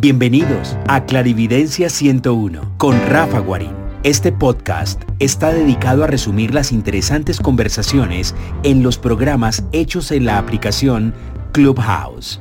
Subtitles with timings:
[0.00, 3.74] Bienvenidos a Clarividencia 101 con Rafa Guarín.
[4.04, 8.32] Este podcast está dedicado a resumir las interesantes conversaciones
[8.62, 11.12] en los programas hechos en la aplicación
[11.50, 12.40] Clubhouse.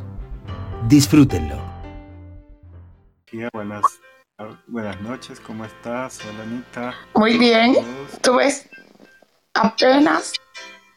[0.87, 1.59] Disfrútenlo.
[3.51, 3.85] Buenas,
[4.67, 6.19] buenas noches, ¿cómo estás?
[6.29, 6.93] Hola Anita.
[7.15, 7.75] Muy bien.
[8.21, 8.69] Tú ves,
[9.55, 10.33] apenas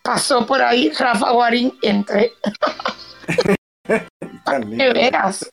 [0.02, 2.32] pasó por ahí Rafa Guarín entre.
[4.76, 5.50] ¿Qué veras?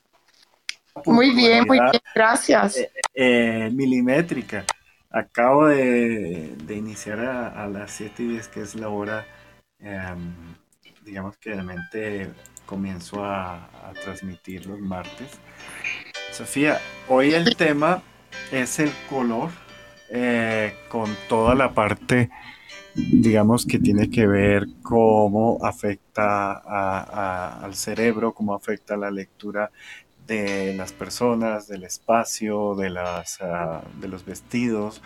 [1.06, 2.78] Muy bien, muy bien, gracias.
[2.78, 4.66] Eh, eh, milimétrica.
[5.10, 9.26] Acabo de, iniciar a, las 7 y 10, que es la hora,
[9.80, 10.34] em,
[11.04, 12.30] digamos que realmente
[12.66, 13.70] comienzo a,
[14.04, 15.40] transmitir los martes.
[16.32, 18.04] Sofía, hoy el tema
[18.52, 19.50] es el color,
[20.10, 22.30] eh, con toda la parte,
[22.94, 29.72] digamos, que tiene que ver cómo afecta al cerebro, cómo afecta la lectura
[30.28, 35.02] de las personas, del espacio, de, las, ah, de los vestidos,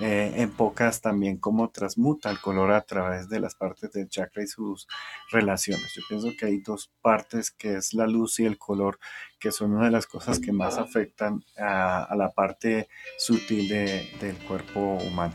[0.00, 4.42] eh, en pocas también cómo transmuta el color a través de las partes del chakra
[4.42, 4.88] y sus
[5.30, 5.92] relaciones.
[5.94, 8.98] Yo pienso que hay dos partes, que es la luz y el color,
[9.38, 14.98] que son una de las cosas que más afectan a, la parte sutil del cuerpo
[15.06, 15.34] humano.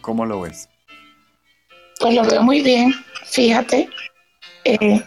[0.00, 0.68] ¿Cómo lo ves?
[2.00, 3.90] Pues lo veo muy bien, fíjate.
[4.68, 5.02] Eh,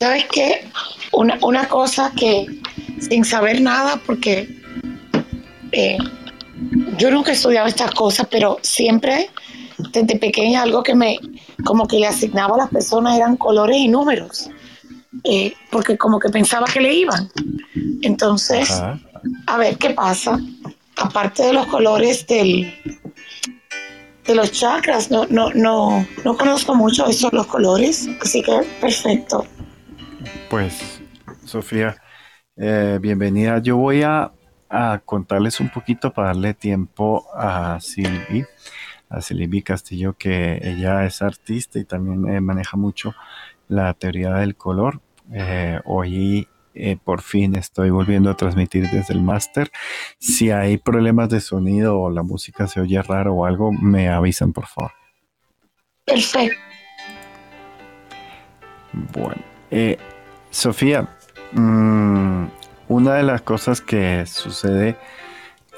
[0.00, 0.70] ¿Sabes qué?
[1.12, 2.46] Una, una, cosa que
[2.98, 4.48] sin saber nada, porque
[5.72, 5.98] eh,
[6.96, 9.28] yo nunca he estudiado estas cosas, pero siempre
[9.92, 11.18] desde pequeña algo que me
[11.64, 14.48] como que le asignaba a las personas eran colores y números,
[15.24, 17.30] eh, porque como que pensaba que le iban.
[18.00, 18.70] Entonces,
[19.46, 20.40] a ver qué pasa.
[20.96, 22.72] Aparte de los colores del,
[24.26, 29.46] de los chakras, no, no, no, no conozco mucho esos los colores, así que perfecto.
[30.48, 31.00] Pues,
[31.44, 31.96] Sofía,
[32.56, 33.58] eh, bienvenida.
[33.58, 34.32] Yo voy a,
[35.04, 38.46] contarles un poquito para darle tiempo a Silvi,
[39.10, 43.14] a Silvi Castillo, que ella es artista y también eh, maneja mucho
[43.68, 45.00] la teoría del color.
[45.30, 49.70] Eh, hoy eh, por fin estoy volviendo a transmitir desde el máster.
[50.18, 54.52] Si hay problemas de sonido o la música se oye raro o algo, me avisan,
[54.52, 54.92] por favor.
[56.04, 56.56] Perfecto.
[58.92, 59.96] Bueno, eh,
[60.50, 61.08] Sofía,
[61.52, 62.44] mm,
[62.88, 64.96] una de las cosas que sucede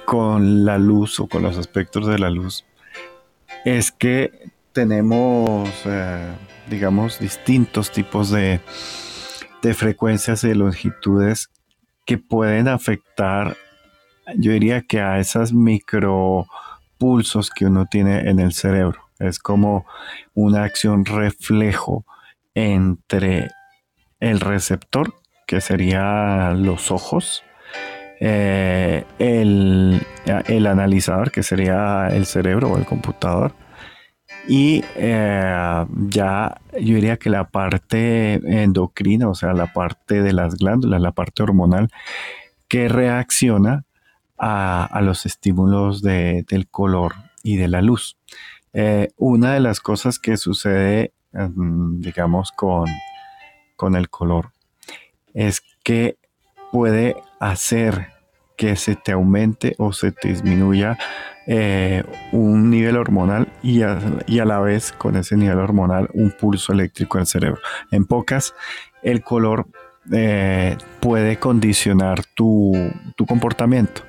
[0.04, 2.64] con la luz o con los aspectos de la luz
[3.64, 6.32] es que tenemos, eh,
[6.68, 8.60] digamos, distintos tipos de
[9.64, 11.50] de frecuencias y longitudes
[12.04, 13.56] que pueden afectar,
[14.36, 19.00] yo diría que a esas micropulsos que uno tiene en el cerebro.
[19.18, 19.86] Es como
[20.34, 22.04] una acción reflejo
[22.54, 23.48] entre
[24.20, 25.14] el receptor,
[25.46, 27.42] que sería los ojos,
[28.20, 30.06] eh, el,
[30.66, 33.54] analizador, que sería el cerebro o el computador,
[34.46, 40.56] y eh, ya yo diría que la parte endocrina, o sea, la parte de las
[40.56, 41.88] glándulas, la parte hormonal,
[42.68, 43.84] que reacciona
[44.36, 48.16] a, los estímulos del color y de la luz.
[48.72, 52.86] Eh, una de las cosas que sucede, mm, digamos, con,
[53.76, 54.50] con el color
[55.32, 56.18] es que
[56.72, 58.08] puede hacer
[58.56, 60.98] que se te aumente o se te disminuya
[61.46, 67.18] eh, un nivel hormonal y a, la vez con ese nivel hormonal un pulso eléctrico
[67.18, 67.60] el cerebro.
[67.90, 68.54] En pocas,
[69.02, 69.66] el color
[70.12, 72.72] eh, puede condicionar tu,
[73.28, 74.02] comportamiento.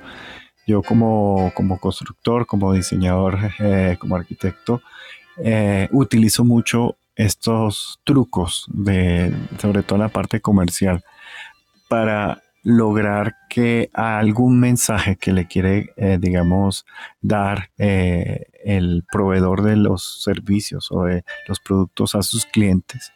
[0.66, 4.80] Yo como, constructor, como diseñador, eh, como arquitecto,
[5.92, 11.04] utilizo mucho estos trucos, de, sobre todo en la parte comercial,
[11.88, 16.84] para lograr que algún mensaje que le quiere, eh, digamos,
[17.20, 23.12] dar eh, el proveedor de los servicios o de los productos a sus clientes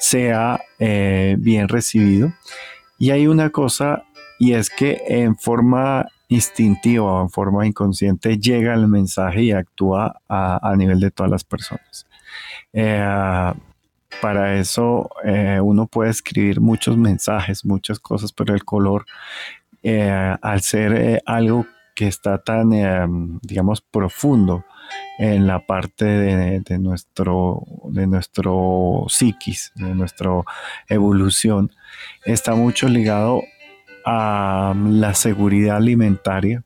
[0.00, 2.32] sea eh, bien recibido.
[2.98, 4.02] Y hay una cosa,
[4.40, 10.20] y es que en forma instintiva o en forma inconsciente llega el mensaje y actúa
[10.28, 12.04] a, nivel de todas las personas.
[14.22, 19.06] Para eso eh, uno puede escribir muchos mensajes, muchas cosas, pero el color,
[19.82, 22.70] eh, al ser eh, algo que está tan,
[23.42, 24.64] digamos, profundo
[25.18, 30.30] en la parte de, nuestro, de nuestro psiquis, de nuestra
[30.88, 31.72] evolución,
[32.24, 33.42] está mucho ligado
[34.06, 36.62] a la seguridad alimentaria,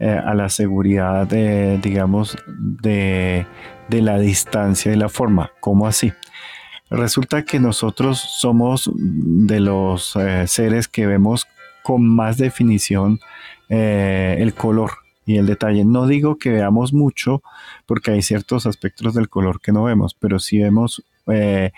[0.00, 3.46] a la seguridad de, digamos, de,
[3.88, 5.52] de la distancia y la forma.
[5.60, 6.12] ¿Cómo así?
[6.90, 11.46] Resulta que nosotros somos de los eh, seres que vemos
[11.82, 13.20] con más definición
[13.68, 14.92] eh, el color
[15.24, 15.84] y el detalle.
[15.84, 17.42] No digo que veamos mucho,
[17.86, 21.72] porque hay ciertos aspectos del color que no vemos, pero sí vemos eh,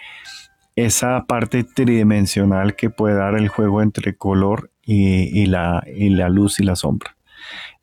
[0.76, 6.64] esa parte tridimensional que puede dar el juego entre color y, la, la, luz y
[6.64, 7.17] la sombra.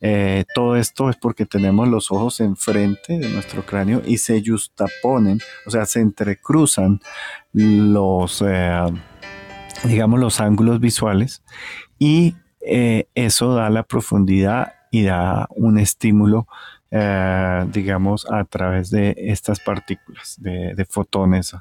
[0.01, 5.39] Eh, todo esto es porque tenemos los ojos enfrente de nuestro cráneo y se justaponen,
[5.65, 6.99] o sea, se entrecruzan
[7.53, 8.85] los, eh,
[9.83, 11.43] digamos, los ángulos visuales
[11.97, 16.47] y eh, eso da la profundidad y da un estímulo,
[17.73, 21.53] digamos, a través de estas partículas, de, fotones,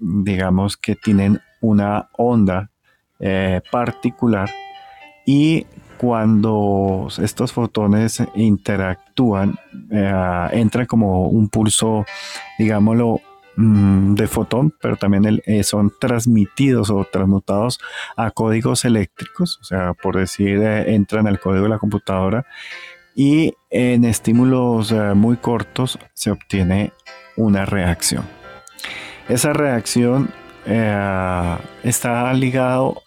[0.00, 2.70] digamos, que tienen una onda
[3.70, 4.50] particular
[5.24, 5.66] y
[6.02, 9.54] cuando estos fotones interactúan,
[9.88, 12.04] eh, entra como un pulso,
[12.58, 13.20] digámoslo,
[13.54, 17.78] mm, de fotón, pero también eh, son transmitidos o transmutados
[18.16, 22.46] a códigos eléctricos, o sea, por decir, eh, entran al código de la computadora
[23.14, 26.92] y en estímulos muy cortos se obtiene
[27.36, 28.24] una reacción.
[29.28, 30.30] Esa reacción
[31.84, 33.02] está ligado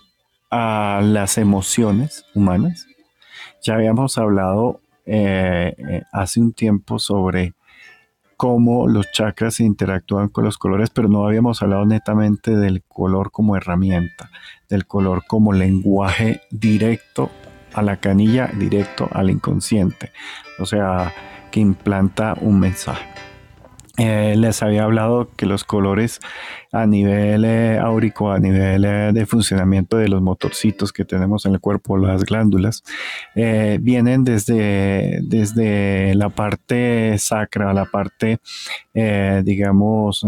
[0.49, 2.87] a las emociones humanas.
[3.61, 7.53] Ya habíamos hablado eh, eh, hace un tiempo sobre
[8.37, 13.55] cómo los chakras interactúan con los colores, pero no habíamos hablado netamente del color como
[13.55, 14.29] herramienta,
[14.69, 17.29] del color como lenguaje directo
[17.73, 20.11] a la canilla, directo al inconsciente,
[20.59, 21.13] o sea,
[21.51, 23.05] que implanta un mensaje.
[23.97, 26.19] Eh, les había hablado que los colores
[26.73, 31.53] a nivel eh, áurico, a nivel eh, de funcionamiento de los motorcitos que tenemos en
[31.53, 32.83] el cuerpo, las glándulas,
[33.35, 38.39] vienen desde, desde la parte sacra, la parte,
[38.93, 40.25] digamos,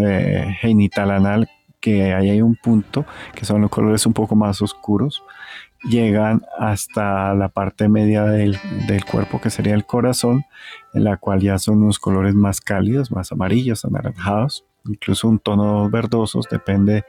[0.62, 1.50] genital anal,
[1.82, 3.06] que ahí hay un punto,
[3.36, 5.24] que son los colores un poco más oscuros,
[5.84, 8.58] llegan hasta la parte media del,
[9.10, 10.46] cuerpo que sería el corazón,
[10.94, 15.90] en la cual ya son unos colores más cálidos, más amarillos, anaranjados, incluso un tono
[15.90, 17.04] verdosos, depende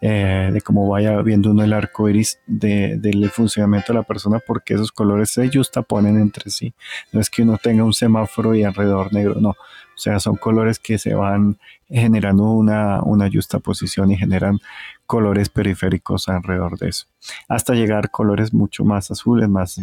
[0.00, 4.74] eh, de cómo vaya viendo uno el arco iris del funcionamiento de la persona, porque
[4.74, 5.48] esos colores se
[5.88, 6.74] ponen entre sí.
[7.12, 9.50] No es que uno tenga un semáforo y alrededor negro, no.
[9.50, 11.58] O sea, son colores que se van
[11.90, 14.58] generando una, una justa posición y generan
[15.06, 17.06] colores periféricos alrededor de eso.
[17.48, 19.76] Hasta llegar colores mucho más azules, más,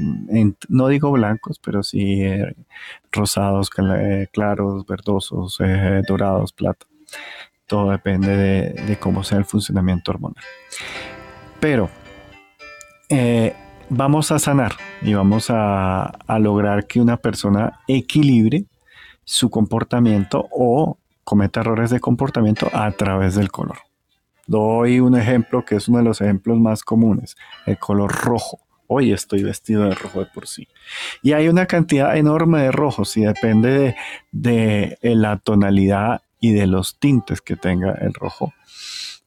[0.70, 2.56] no digo blancos, pero sí eh,
[3.12, 3.70] rosados,
[4.00, 6.86] eh, claros, verdosos, eh, dorados, plata.
[7.66, 10.44] Todo depende de, cómo sea el funcionamiento hormonal.
[11.60, 11.90] Pero
[13.90, 18.64] vamos a sanar y vamos a, a lograr que una persona equilibre
[19.26, 23.80] su comportamiento o cometa errores de comportamiento a través del color.
[24.46, 27.36] Doy un ejemplo que es uno de los ejemplos más comunes,
[27.66, 28.62] el color rojo.
[28.88, 30.70] Hoy estoy vestido de rojo de por sí.
[31.22, 33.96] Y hay una cantidad enorme de rojos y depende
[34.32, 38.54] de, de la tonalidad y de los tintes que tenga el rojo.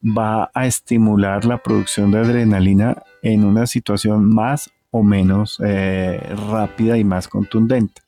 [0.02, 6.18] Va a estimular la producción de adrenalina en una situación más o menos eh,
[6.50, 8.00] rápida y más contundente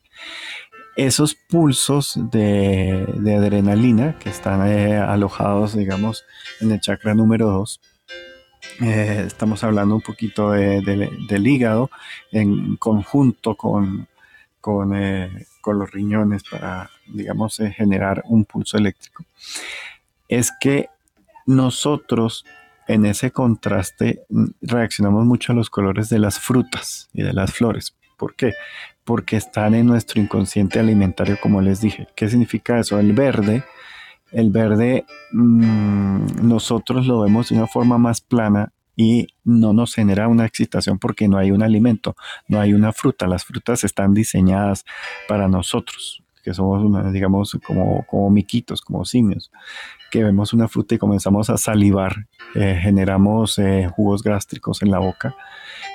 [0.95, 3.05] esos pulsos de,
[3.35, 6.25] adrenalina que están eh, alojados, digamos,
[6.59, 7.81] en el chakra número 2.
[8.81, 11.89] Eh, estamos hablando un poquito del hígado
[12.31, 14.07] en conjunto con,
[14.95, 19.25] eh, con, los riñones para, digamos, generar un pulso eléctrico.
[20.27, 20.89] Es que
[21.45, 22.45] nosotros
[22.87, 24.23] en ese contraste
[24.61, 27.95] reaccionamos mucho a los colores de las frutas y de las flores.
[28.17, 28.53] ¿Por qué?
[29.03, 32.07] Porque están en nuestro inconsciente alimentario, como les dije.
[32.15, 32.99] ¿Qué significa eso?
[32.99, 33.63] El verde,
[34.31, 40.27] el verde mm, nosotros lo vemos de una forma más plana y no nos genera
[40.27, 42.15] una excitación porque no hay un alimento,
[42.47, 43.27] no hay una fruta.
[43.27, 44.85] Las frutas están diseñadas
[45.27, 49.51] para nosotros, que somos, digamos, como, como miquitos, como simios,
[50.13, 54.99] que vemos una fruta y comenzamos a salivar, eh, generamos eh, jugos gástricos en la
[54.99, 55.35] boca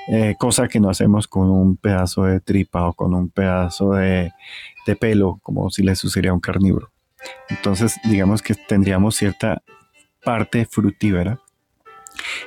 [0.08, 4.32] eh, cosa que no hacemos con un pedazo de tripa o con un pedazo de,
[4.98, 6.90] pelo, como si le sucediera a un carnívoro.
[7.48, 9.62] Entonces, digamos que tendríamos cierta
[10.24, 11.38] parte frutífera.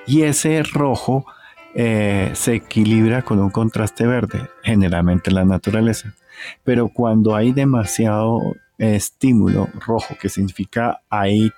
[0.05, 1.25] Y ese rojo
[1.73, 6.15] se equilibra con un contraste verde, generalmente en la naturaleza.
[6.65, 8.41] Pero cuando hay demasiado
[8.79, 11.51] estímulo rojo, que significa ahí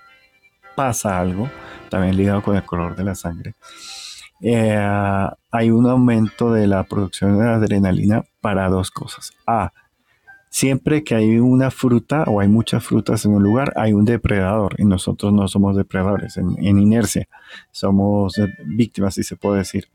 [0.76, 1.50] pasa algo,
[1.90, 3.56] también ligado con el color de la sangre,
[4.42, 4.78] eh,
[5.52, 9.32] hay un aumento de la producción de adrenalina para dos cosas.
[9.48, 9.72] A,
[10.54, 14.76] Siempre que hay una fruta o hay muchas frutas en un lugar, hay un depredador
[14.78, 17.28] y nosotros no somos depredadores, en, inercia
[17.72, 19.88] somos víctimas, si se puede decir.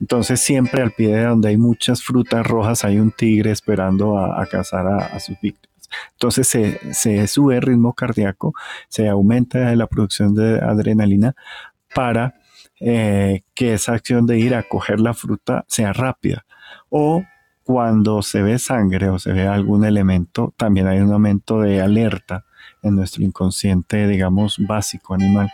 [0.00, 4.44] Entonces siempre al pie de donde hay muchas frutas rojas hay un tigre esperando a,
[4.46, 5.69] cazar a, sus víctimas.
[6.12, 8.54] Entonces se, sube el ritmo cardíaco,
[8.88, 11.34] se aumenta la producción de adrenalina
[11.94, 12.34] para
[12.80, 16.44] eh, que esa acción de ir a coger la fruta sea rápida.
[16.88, 17.24] O
[17.62, 22.44] cuando se ve sangre o se ve algún elemento, también hay un aumento de alerta
[22.82, 25.52] en nuestro inconsciente, digamos, básico animal,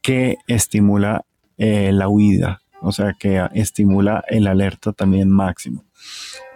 [0.00, 1.24] que estimula
[1.58, 5.84] eh, la huida, o sea, que estimula el alerta también máximo.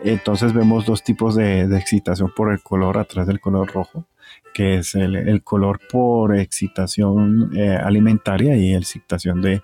[0.03, 4.07] Entonces vemos dos tipos de, excitación por el color a través del color rojo,
[4.53, 9.63] que es el, color por excitación eh, alimentaria y excitación de,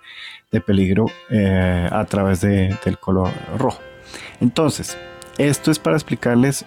[0.66, 3.80] peligro eh, a través del color rojo.
[4.40, 4.96] Entonces,
[5.38, 6.66] esto es para explicarles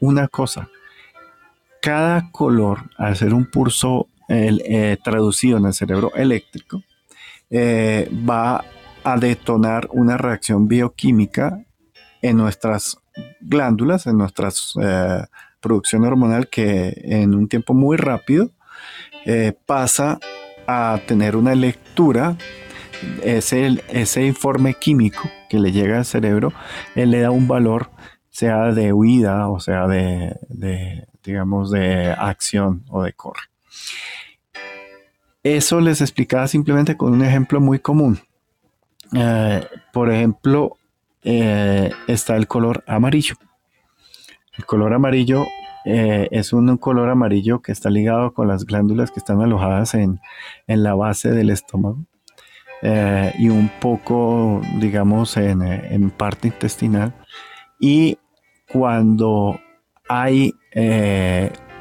[0.00, 0.68] una cosa.
[1.80, 6.82] Cada color, al ser un pulso eh, traducido en el cerebro eléctrico,
[7.54, 8.64] eh, va
[9.04, 11.64] a detonar una reacción bioquímica
[12.20, 12.98] en nuestras
[13.40, 15.24] glándulas, en nuestra eh,
[15.60, 18.50] producción hormonal que en un tiempo muy rápido
[19.66, 20.18] pasa
[20.66, 22.36] a tener una lectura
[23.22, 26.52] ese, ese informe químico que le llega al cerebro,
[26.94, 27.90] él le da un valor,
[28.30, 33.42] sea de huida o sea de, digamos, de acción o de corre.
[35.42, 38.20] Eso les explicaba simplemente con un ejemplo muy común.
[39.14, 40.78] Eh, por ejemplo,
[41.22, 43.36] eh, está el color amarillo.
[44.56, 45.46] El color amarillo
[45.84, 50.20] eh, es un, color amarillo que está ligado con las glándulas que están alojadas en,
[50.66, 51.98] en la base del estómago.
[53.38, 57.14] Y un poco, digamos, en, en, parte intestinal.
[57.78, 58.18] Y
[58.72, 59.60] cuando
[60.08, 60.52] hay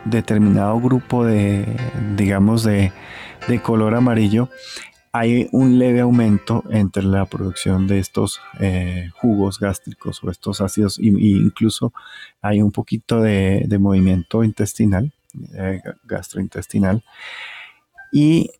[0.05, 1.65] determinado grupo de,
[2.15, 2.91] digamos, de,
[3.47, 4.49] de, color amarillo,
[5.11, 10.99] hay un leve aumento entre la producción de estos eh, jugos gástricos o estos ácidos,
[10.99, 11.93] e incluso
[12.41, 15.11] hay un poquito de, movimiento intestinal,
[16.03, 17.03] gastrointestinal.
[18.11, 18.51] Y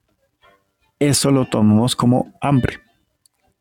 [1.00, 2.80] eso lo tomamos como hambre.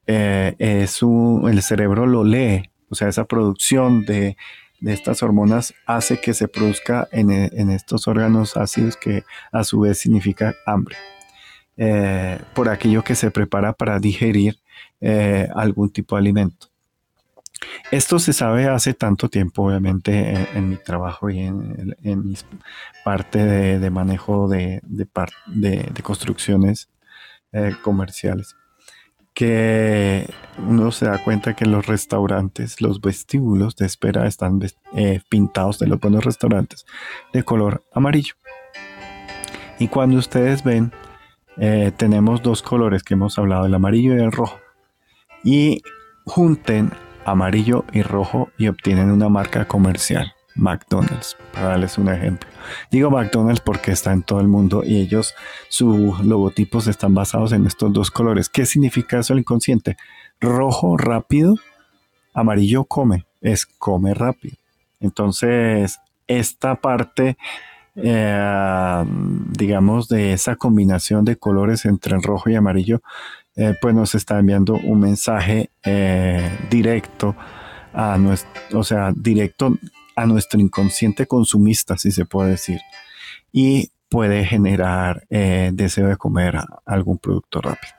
[0.07, 4.37] Eh, el cerebro lo lee, o sea, esa producción de,
[4.83, 7.31] estas hormonas hace que se produzca en,
[7.71, 10.97] estos órganos ácidos que a su vez significa hambre.
[11.77, 14.59] Eh, por aquello que se prepara para digerir
[15.01, 16.69] eh, algún tipo de alimento.
[17.91, 22.35] Esto se sabe hace tanto tiempo, obviamente, en, mi trabajo y en, mi
[23.05, 23.39] parte
[23.79, 26.89] de, manejo de, de construcciones
[27.53, 28.57] eh, comerciales
[29.35, 34.61] que uno se da cuenta que los restaurantes, los vestíbulos de espera están
[34.95, 36.85] eh, pintados de los buenos restaurantes
[37.33, 38.35] de color amarillo.
[39.79, 40.93] Y cuando ustedes ven,
[41.57, 44.59] eh, tenemos dos colores que hemos hablado, el amarillo y el rojo.
[45.45, 45.83] Y
[46.25, 46.93] junten
[47.25, 50.33] amarillo y rojo y obtienen una marca comercial.
[50.57, 52.49] McDonald's, para darles un ejemplo.
[52.91, 55.35] Digo McDonald's porque está en todo el mundo y ellos,
[55.69, 58.49] sus logotipos están basados en estos dos colores.
[58.49, 59.97] ¿Qué significa eso el inconsciente?
[60.41, 61.55] Rojo, rápido,
[62.35, 64.57] amarillo, come, es come rápido.
[65.01, 67.37] Entonces, esta parte,
[67.97, 69.05] eh,
[69.59, 73.03] digamos, de esa combinación de colores entre el rojo y amarillo,
[73.57, 77.37] eh, pues nos está enviando un mensaje eh, directo
[77.93, 79.77] a nuestro, o sea, directo
[80.17, 82.81] a nuestro inconsciente consumista, si se puede decir,
[83.53, 87.93] y puede generar deseo de comer algún producto rápido.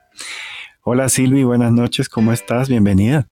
[0.84, 2.68] Hola Silvi, buenas noches, ¿cómo estás?
[2.68, 3.28] Bienvenida.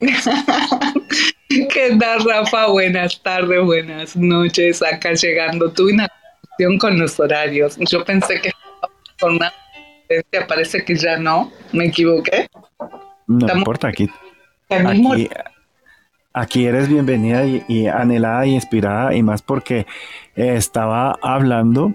[1.54, 2.66] ¿Qué tal, Rafa?
[2.66, 4.82] Buenas tardes, buenas noches.
[4.82, 5.70] Acá llegando.
[5.70, 6.08] Tuve una
[6.40, 7.76] cuestión con los horarios.
[7.78, 8.50] Yo pensé que
[9.20, 9.52] con una
[10.48, 11.52] parece que ya no.
[11.72, 12.48] ¿Me equivoqué?
[13.28, 14.10] No importa, aquí,
[14.68, 15.30] aquí,
[16.32, 19.86] aquí eres bienvenida y, anhelada y inspirada y más porque
[20.34, 21.94] eh, estaba hablando,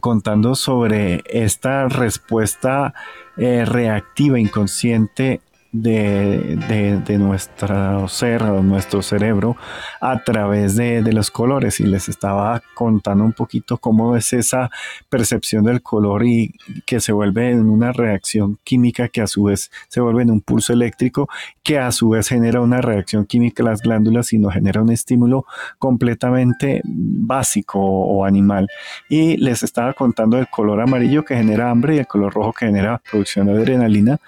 [0.00, 2.92] contando sobre esta respuesta
[3.38, 5.40] eh, reactiva, inconsciente
[5.72, 9.56] de, de, nuestro ser o nuestro cerebro
[10.00, 11.80] a través de, los colores.
[11.80, 14.70] Y les estaba contando un poquito cómo es esa
[15.08, 16.54] percepción del color y
[16.86, 20.40] que se vuelve en una reacción química que a su vez se vuelve en un
[20.40, 21.28] pulso eléctrico
[21.62, 24.90] que a su vez genera una reacción química en las glándulas y nos genera un
[24.90, 25.46] estímulo
[25.78, 28.68] completamente básico o animal.
[29.08, 32.66] Y les estaba contando el color amarillo que genera hambre y el color rojo que
[32.66, 34.18] genera producción de adrenalina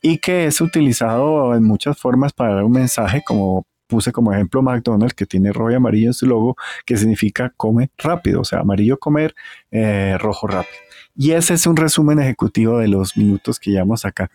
[0.00, 4.62] y que es utilizado en muchas formas para dar un mensaje, como puse como ejemplo
[4.62, 8.60] McDonald's, que tiene rojo y amarillo en su logo, que significa come rápido, o sea,
[8.60, 9.34] amarillo comer,
[9.70, 10.78] eh, rojo rápido.
[11.16, 14.30] Y ese es un resumen ejecutivo de los minutos que llevamos acá.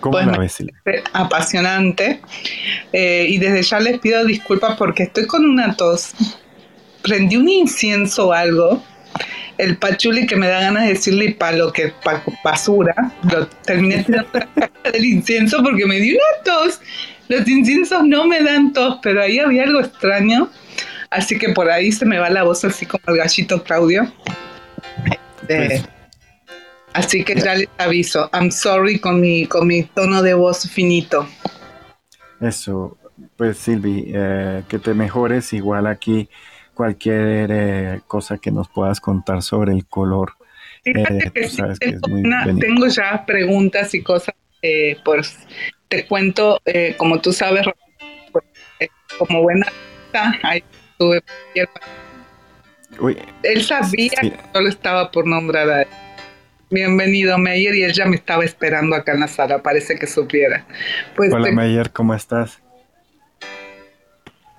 [0.00, 0.64] ¿Cómo la ves,
[1.12, 2.20] Apasionante.
[2.92, 6.14] Eh, y desde ya les pido disculpas porque estoy con una tos.
[7.02, 8.82] Prendí un incienso o algo.
[9.58, 11.92] El pachuli que me da ganas de decirle para lo que
[12.42, 12.94] basura.
[13.30, 14.30] Lo terminé tirando
[14.84, 16.80] del incienso porque me dio una tos.
[17.28, 20.50] Los inciensos no me dan tos, pero ahí había algo extraño.
[21.10, 24.12] Así que por ahí se me va la voz así como el gallito Claudio.
[25.46, 25.84] Pues,
[26.94, 31.26] Así que ya les aviso, I'm sorry con mi, con mi tono de voz finito.
[32.40, 32.98] Eso,
[33.36, 36.28] pues Silvi, eh, que te mejores igual aquí
[36.74, 40.34] cualquier eh, cosa que nos puedas contar sobre el color.
[40.84, 41.30] Eh,
[42.60, 44.34] tengo, ya preguntas y cosas,
[45.04, 45.38] pues
[45.88, 46.60] te cuento,
[46.96, 47.66] como tú sabes,
[49.18, 49.66] como buena
[50.42, 51.22] ahí estuve.
[53.42, 55.88] Él sabía que solo estaba por nombrar a él.
[56.70, 60.64] Bienvenido, Meyer, y él ya me estaba esperando acá en la sala, parece que supiera.
[61.14, 62.62] Pues Hola, Meyer, ¿cómo estás?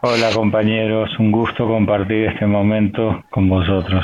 [0.06, 4.04] Hola, compañeros, un gusto compartir este momento con vosotros.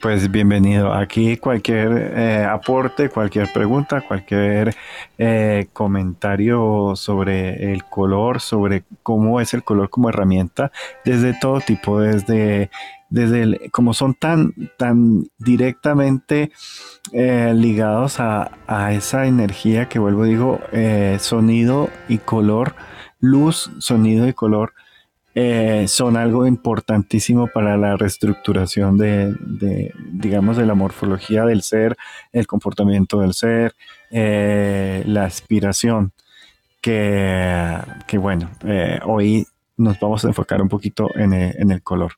[0.00, 0.92] Pues bienvenido.
[0.92, 4.74] Aquí cualquier eh, aporte, cualquier pregunta, cualquier
[5.18, 10.72] eh, comentario sobre el color, sobre cómo es el color como herramienta,
[11.04, 12.70] desde todo tipo, desde
[13.08, 16.50] desde como son tan, tan directamente
[17.12, 18.50] eh, ligados a,
[18.90, 20.58] esa energía que vuelvo digo,
[21.20, 22.74] sonido y color,
[23.26, 24.72] luz, sonido y color,
[25.34, 29.34] eh, son algo importantísimo para la reestructuración de,
[30.12, 31.96] digamos, de la morfología del ser,
[32.32, 33.74] el comportamiento del ser,
[34.10, 36.12] la aspiración,
[36.80, 38.50] que, que bueno,
[39.04, 42.12] hoy nos vamos a enfocar un poquito en en el color.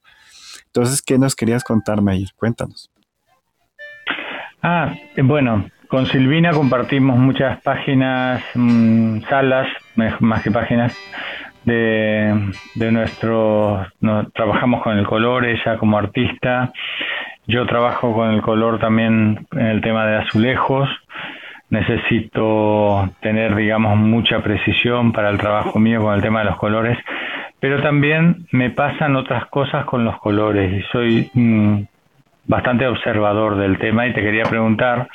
[0.66, 2.28] Entonces, ¿qué nos querías contar, Mayir?
[2.36, 2.90] Cuéntanos.
[4.62, 9.68] Ah, bueno, con Silvina compartimos muchas páginas, mm, salas,
[10.20, 10.96] más que páginas,
[11.64, 13.86] de, de nuestro...
[14.34, 16.72] trabajamos con el color, ella como artista.
[17.46, 20.88] Yo trabajo con el color también en el tema de azulejos.
[21.70, 26.98] Necesito tener, digamos, mucha precisión para el trabajo mío con el tema de los colores
[27.60, 31.80] pero también me pasan otras cosas con los colores y soy mm,
[32.46, 35.08] bastante observador del tema y te quería preguntar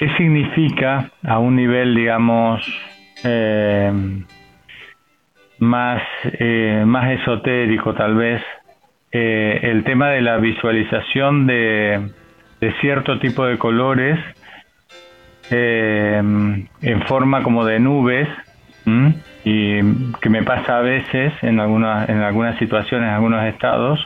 [0.00, 2.64] qué significa a un nivel, digamos,
[3.22, 3.92] eh,
[5.58, 8.42] más, eh, más esotérico tal vez,
[9.12, 12.12] eh, el tema de la visualización de,
[12.62, 14.18] de cierto tipo de colores
[15.50, 16.68] en
[17.08, 18.28] forma como de nubes
[19.44, 19.80] y
[20.20, 24.00] que me pasa a veces en algunas, en algunas situaciones, en algunos estados,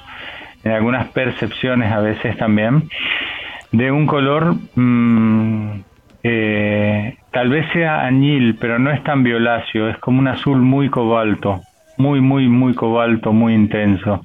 [0.64, 2.88] en algunas percepciones a veces también,
[3.76, 5.80] de un color mm,
[6.22, 10.88] eh, tal vez sea añil, pero no es tan violáceo, es como un azul muy
[10.88, 11.60] cobalto,
[11.96, 14.24] muy, muy, muy cobalto, muy intenso.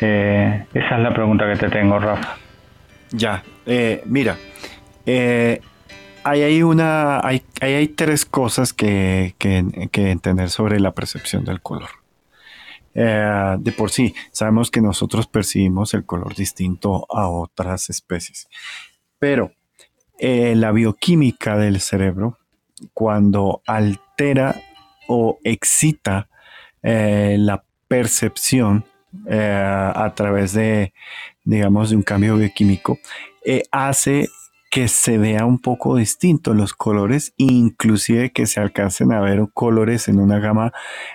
[0.00, 2.36] Eh, esa es la pregunta que te tengo, Rafa.
[3.10, 4.36] Ya, eh, mira,
[6.24, 11.90] hay, una, hay, hay, tres cosas que, entender sobre la percepción del color.
[12.94, 18.48] Eh, de por sí, sabemos que nosotros percibimos el color distinto a otras especies,
[19.18, 19.52] pero
[20.18, 22.38] eh, la bioquímica del cerebro,
[22.92, 24.60] cuando altera
[25.08, 26.28] o excita
[26.82, 28.84] eh, la percepción
[29.30, 30.92] a través de,
[31.44, 32.98] digamos, de un cambio bioquímico,
[33.70, 34.28] hace
[34.74, 40.08] que se vea un poco distinto los colores, inclusive que se alcancen a ver colores
[40.08, 40.72] en una gama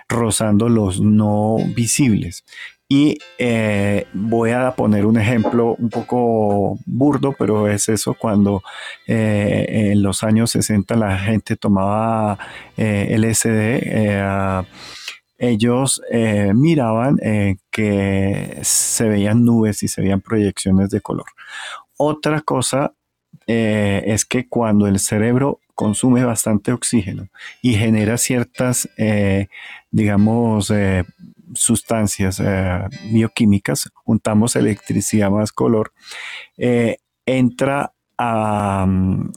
[0.07, 2.45] rozando los no visibles.
[2.87, 8.63] Y eh, voy a poner un ejemplo un poco burdo, pero es eso cuando
[9.07, 12.39] eh, en los años 60 la gente tomaba
[12.77, 14.63] eh, LSD.
[15.37, 16.01] ellos
[16.53, 17.17] miraban
[17.69, 21.25] que se veían nubes y se veían proyecciones de color.
[21.97, 22.93] Otra cosa
[23.51, 27.29] eh, es que cuando el cerebro consume bastante oxígeno
[27.63, 29.47] y genera ciertas, eh,
[29.89, 31.03] digamos, eh,
[31.55, 32.39] sustancias
[33.11, 35.93] bioquímicas, juntamos electricidad más color,
[37.25, 38.87] entra a,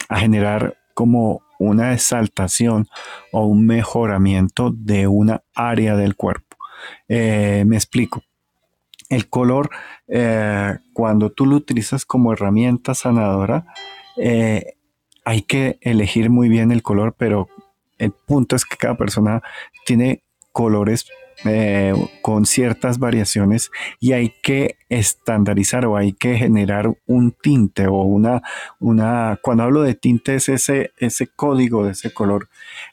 [0.08, 2.88] a generar como una exaltación
[3.30, 6.58] o un mejoramiento de una área del cuerpo.
[7.08, 8.22] me explico.
[9.12, 9.70] El color,
[10.92, 13.66] cuando tú lo utilizas como herramienta sanadora,
[14.16, 14.74] eh,
[15.24, 17.48] hay que elegir muy bien el color, pero
[17.98, 19.42] el punto es que cada persona
[19.86, 21.06] tiene colores
[21.44, 28.02] eh, con ciertas variaciones y hay que estandarizar o hay que generar un tinte o
[28.02, 28.42] una,
[28.78, 32.48] una cuando hablo de tinte es ese, ese código de ese color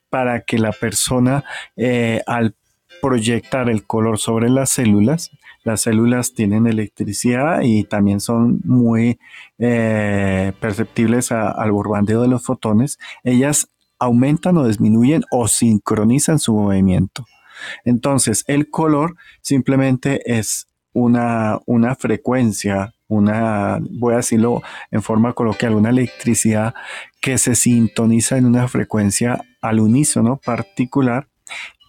[0.10, 1.44] para que la persona
[1.76, 2.56] eh, al
[3.02, 5.32] proyectar el color sobre las células,
[5.70, 9.20] las células tienen electricidad y también son muy
[9.60, 12.98] eh, perceptibles al borbandeo de los fotones.
[13.24, 17.26] Ellas aumentan o disminuyen o sincronizan su movimiento.
[17.86, 25.76] Entonces, el color simplemente es una, una frecuencia, una, voy a decirlo en forma coloquial,
[25.76, 26.74] una electricidad
[27.22, 31.29] que se sintoniza en una frecuencia al unísono particular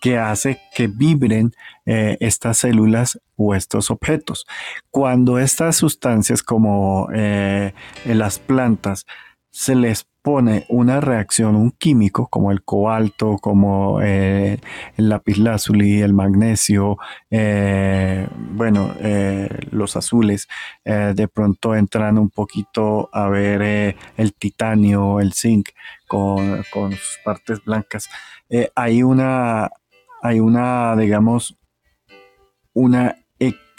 [0.01, 1.53] que hace que vibren
[1.87, 4.47] eh, estas células o estos objetos.
[4.91, 7.73] Cuando estas sustancias como eh,
[8.05, 9.07] en las plantas
[9.51, 14.59] se les pone una reacción, un químico como el cobalto, como eh,
[14.97, 16.99] el lapislázuli, el magnesio,
[17.31, 20.49] eh, bueno, eh, los azules,
[20.85, 25.71] de pronto entran un poquito a ver el titanio, el zinc
[26.07, 28.09] con, con sus partes blancas.
[28.75, 29.71] hay una,
[30.23, 31.57] hay una, digamos,
[32.73, 33.17] una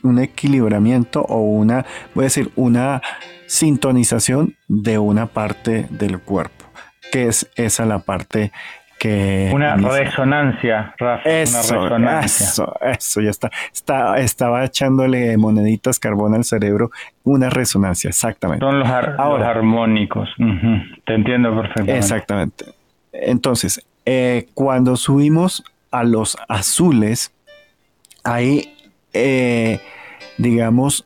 [0.04, 3.02] un equilibramiento o una, voy a decir, una
[3.46, 6.66] sintonización de una parte del cuerpo,
[7.12, 8.52] que es esa la parte
[9.00, 9.50] que...
[9.54, 11.30] Una resonancia, Rafa.
[11.30, 12.46] Eso, una resonancia.
[12.46, 13.52] eso, eso, ya está.
[13.74, 14.18] está.
[14.18, 16.92] Estaba echándole moneditas carbón al cerebro,
[17.24, 18.64] una resonancia, exactamente.
[18.64, 20.30] Son los, armónicos,
[21.06, 21.98] te entiendo perfectamente.
[21.98, 22.66] Exactamente.
[23.12, 27.32] Entonces, eh, cuando subimos a los azules,
[28.24, 28.74] ahí
[29.14, 29.80] eh,
[30.38, 31.06] digamos,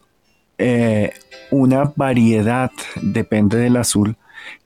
[0.58, 1.12] eh,
[1.52, 2.72] una variedad,
[3.02, 4.18] depende del azul,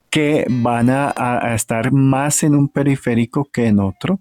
[0.10, 4.20] que van a, estar más en un periférico que en otro.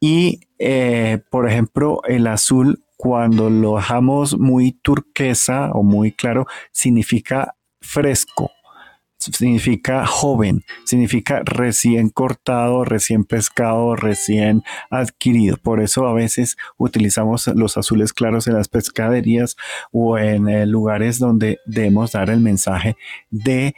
[0.00, 7.54] Y, eh, por ejemplo, el azul, cuando lo dejamos muy turquesa o muy claro, significa
[7.80, 8.50] fresco
[9.32, 15.56] significa joven, significa recién cortado, recién pescado, recién adquirido.
[15.56, 19.56] Por eso a veces utilizamos los azules claros en las pescaderías
[19.92, 22.96] o en eh, lugares donde debemos dar el mensaje
[23.30, 23.74] de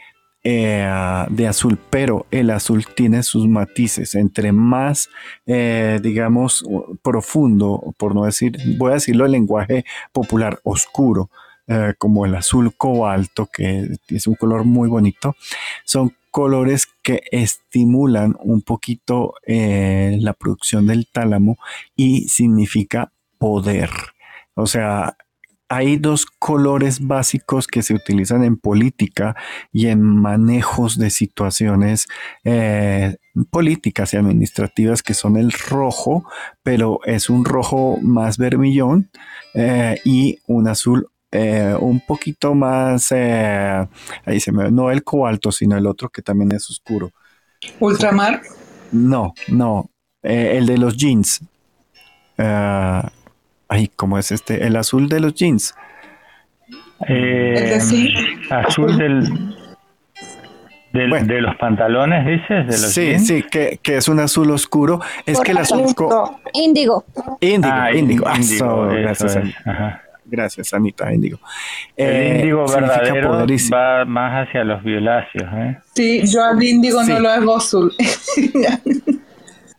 [0.49, 4.15] eh, de azul, pero el azul tiene sus matices.
[4.15, 5.09] Entre más,
[5.45, 6.63] eh, digamos,
[7.01, 9.83] profundo, por no decir, voy a decirlo en lenguaje
[10.13, 11.29] popular, oscuro,
[11.69, 15.35] eh, como el azul cobalto, que es un color muy bonito,
[15.83, 21.57] son colores que estimulan un poquito eh, la producción del tálamo
[21.93, 23.89] y significa poder.
[24.53, 25.17] O sea,
[25.67, 29.35] hay dos colores básicos que se utilizan en política
[29.73, 32.07] y en manejos de situaciones
[32.45, 33.17] eh,
[33.49, 36.23] políticas y administrativas que son el rojo,
[36.63, 39.11] pero es un rojo más vermillón
[40.05, 43.85] y un azul eh, un poquito más, eh,
[44.25, 47.11] ahí se me, no el cobalto, sino el otro que también es oscuro.
[47.79, 48.41] ¿Ultramar?
[48.91, 49.89] No, no,
[50.23, 51.41] eh, el de los jeans.
[52.37, 54.65] ay, ¿cómo es este?
[54.65, 55.75] El azul de los jeans.
[58.49, 59.57] azul del,
[60.93, 65.01] de los pantalones, dices, de los Sí, sí, que, es un azul oscuro.
[65.25, 65.93] Es que el azul...
[66.53, 67.03] Índigo.
[67.41, 68.25] Índigo, ah, índigo.
[68.25, 68.37] Ah,
[68.93, 69.37] gracias.
[70.29, 71.39] Gracias, Anita Índigo.
[71.95, 75.49] El eh, índigo verdadero va más hacia los violáceos.
[75.53, 75.77] ¿eh?
[75.93, 77.93] Sí, yo al índigo no lo hago azul.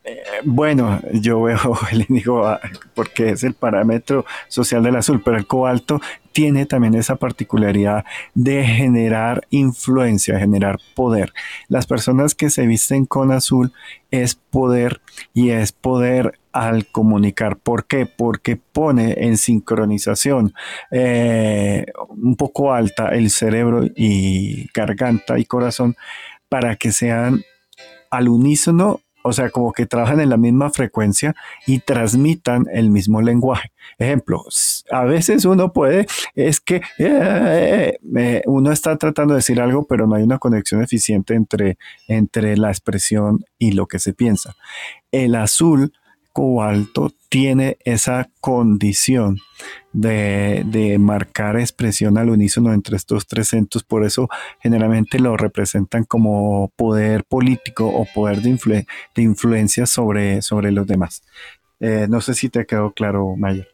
[0.08, 1.58] Eh, bueno, yo veo
[1.92, 2.60] el índigo ah,
[2.94, 6.00] porque es el parámetro social del azul, pero el cobalto
[6.32, 11.32] tiene también esa particularidad de generar influencia, generar poder.
[11.68, 13.72] Las personas que se visten con azul
[14.10, 15.00] es poder
[15.34, 17.56] y es poder al comunicar.
[17.56, 18.06] ¿Por qué?
[18.06, 20.54] Porque pone en sincronización
[20.90, 25.96] eh, un poco alta el cerebro y garganta y corazón
[26.48, 27.42] para que sean
[28.10, 31.34] al unísono o sea, como que trabajan en la misma frecuencia
[31.66, 33.72] y transmitan el mismo lenguaje.
[33.98, 34.44] Ejemplo,
[34.90, 40.06] a veces uno puede, es que eh, eh, uno está tratando de decir algo, pero
[40.06, 44.56] no hay una conexión eficiente entre, entre la expresión y lo que se piensa.
[45.10, 45.92] El azul
[46.38, 49.38] cobalto tiene esa condición
[49.92, 54.28] de, marcar expresión al unísono entre estos tres centros, por eso
[54.60, 61.24] generalmente lo representan como poder político o poder de, de influencia sobre, sobre los demás.
[61.80, 63.66] Eh, no sé si te quedó claro, Mayer.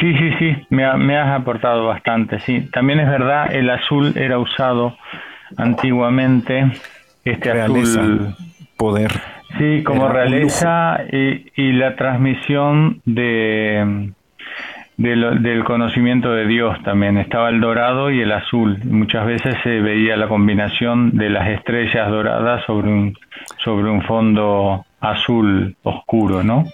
[0.00, 2.68] Sí, sí, sí, me, me has aportado bastante, sí.
[2.72, 4.96] También es verdad, el azul era usado
[5.56, 6.72] antiguamente
[7.24, 8.34] este azul
[8.76, 9.12] poder
[9.58, 14.12] sí como realeza y, y, la transmisión de,
[14.96, 17.18] del conocimiento de Dios también.
[17.18, 18.78] Estaba el dorado y el azul.
[18.84, 23.14] Muchas veces se veía la combinación de las estrellas doradas sobre un
[23.58, 26.64] sobre un fondo azul oscuro no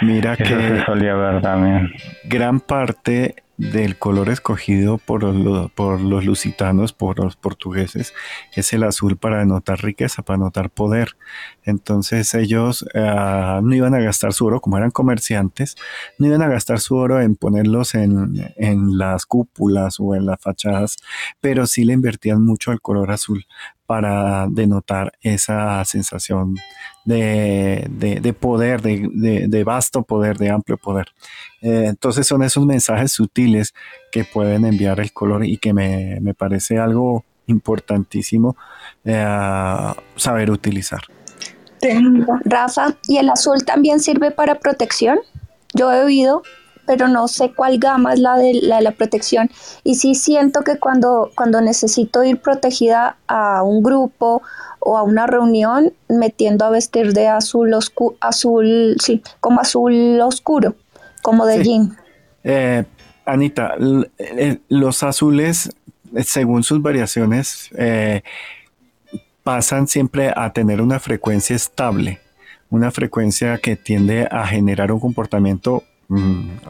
[0.00, 1.92] Mira que se solía ver también.
[2.24, 8.12] Gran parte del color escogido por los, por los lusitanos, por los portugueses,
[8.54, 11.16] es el azul para denotar riqueza, para denotar poder.
[11.62, 15.76] Entonces ellos uh, no iban a gastar su oro, como eran comerciantes,
[16.18, 20.40] no iban a gastar su oro en ponerlos en, en las cúpulas o en las
[20.40, 20.96] fachadas,
[21.40, 23.46] pero sí le invertían mucho al color azul
[23.86, 26.56] para denotar esa sensación
[27.04, 31.06] de, de, poder, de, de, vasto poder, de amplio poder.
[31.60, 33.74] Eh, entonces son esos mensajes sutiles
[34.10, 38.56] que pueden enviar el color y que me, me parece algo importantísimo
[39.04, 41.02] eh, saber utilizar.
[42.44, 45.18] Rafa, ¿y el azul también sirve para protección?
[45.74, 46.42] Yo he oído
[46.86, 49.50] pero no sé cuál gama es la de la, protección.
[49.82, 54.42] Y sí siento que cuando, cuando necesito ir protegida a un grupo
[54.80, 60.20] o a una reunión, me tiendo a vestir de azul oscuro, azul, sí, como azul
[60.20, 60.74] oscuro,
[61.22, 61.96] como de jean.
[62.42, 62.84] Eh,
[63.24, 63.74] Anita,
[64.18, 65.70] eh, los azules,
[66.22, 68.22] según sus variaciones, eh,
[69.42, 72.20] pasan siempre a tener una frecuencia estable,
[72.70, 75.84] una frecuencia que tiende a generar un comportamiento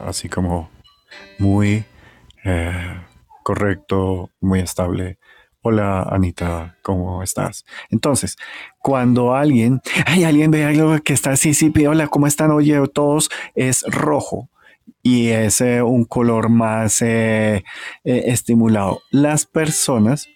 [0.05, 0.69] así como
[1.39, 1.85] muy
[2.43, 3.01] eh,
[3.43, 5.17] correcto, muy estable.
[5.61, 7.65] Hola Anita, ¿cómo estás?
[7.89, 8.37] Entonces,
[8.79, 12.51] cuando alguien, hay alguien ve algo que está así, sí, hola, ¿cómo están?
[12.51, 14.49] Oye, todos es rojo
[15.01, 17.63] y es eh, un color más eh,
[18.03, 19.01] estimulado.
[19.09, 20.27] Las personas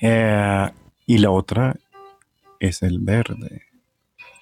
[0.00, 1.76] y la otra
[2.60, 3.62] es el verde.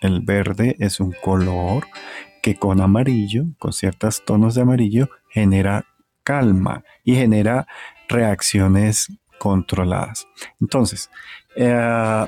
[0.01, 1.87] El verde es un color
[2.47, 5.85] que con amarillo, con ciertos tonos de amarillo, genera
[6.23, 7.67] calma y genera
[8.09, 10.29] reacciones controladas.
[10.61, 11.11] Entonces,
[11.57, 12.25] eh,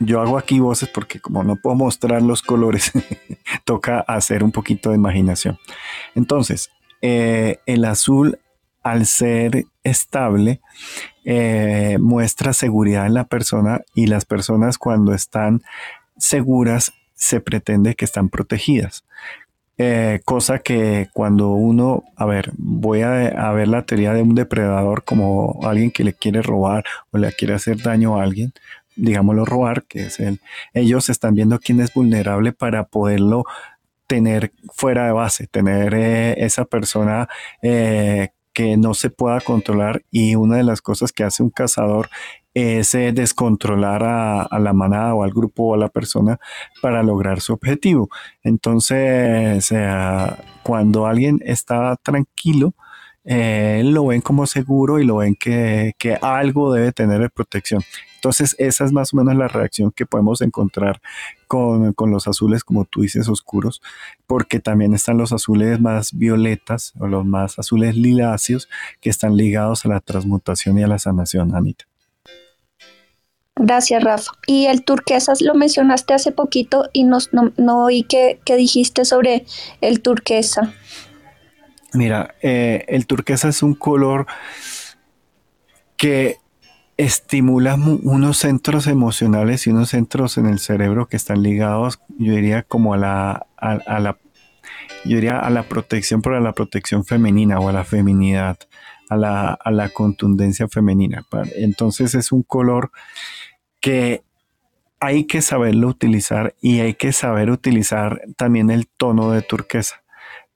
[0.00, 2.92] yo hago aquí voces porque como no puedo mostrar los colores,
[3.66, 5.58] toca hacer un poquito de imaginación.
[6.14, 6.70] Entonces,
[7.02, 8.38] eh, el azul,
[8.82, 10.62] al ser estable,
[11.26, 15.60] eh, muestra seguridad en la persona y las personas cuando están
[16.16, 19.04] seguras se pretende que están protegidas.
[19.76, 25.02] Eh, cosa que cuando uno, a ver, voy a, ver la teoría de un depredador
[25.02, 28.52] como alguien que le quiere robar o le quiere hacer daño a alguien,
[28.94, 30.40] digámoslo robar, que es él,
[30.74, 33.44] ellos están viendo quién es vulnerable para poderlo
[34.06, 37.28] tener fuera de base, tener eh, esa persona
[37.62, 42.08] eh, que no se pueda controlar y una de las cosas que hace un cazador
[42.54, 46.38] es descontrolar a, la manada o al grupo o a la persona
[46.80, 48.08] para lograr su objetivo.
[48.42, 49.72] Entonces,
[50.62, 52.74] cuando alguien está tranquilo,
[53.26, 57.82] eh, lo ven como seguro y lo ven que, algo debe tener de protección.
[58.16, 61.00] Entonces, esa es más o menos la reacción que podemos encontrar
[61.46, 63.82] con, con, los azules, como tú dices, oscuros,
[64.26, 68.68] porque también están los azules más violetas o los más azules liláceos
[69.00, 71.86] que están ligados a la transmutación y a la sanación, Anita.
[73.56, 74.32] Gracias, Rafa.
[74.46, 77.18] Y el turquesa lo mencionaste hace poquito y no,
[77.56, 79.46] no oí qué, dijiste sobre
[79.80, 80.74] el turquesa.
[81.92, 84.26] Mira, eh, el turquesa es un color
[85.96, 86.38] que
[86.96, 92.62] estimula unos centros emocionales y unos centros en el cerebro que están ligados, yo diría,
[92.62, 93.46] como a, la
[95.04, 98.58] yo diría a la protección, pero a la protección femenina o a la feminidad,
[99.08, 101.24] a la, la contundencia femenina.
[101.56, 102.90] Entonces es un color
[103.80, 104.22] que
[105.00, 110.02] hay que saberlo utilizar y hay que saber utilizar también el tono de turquesa,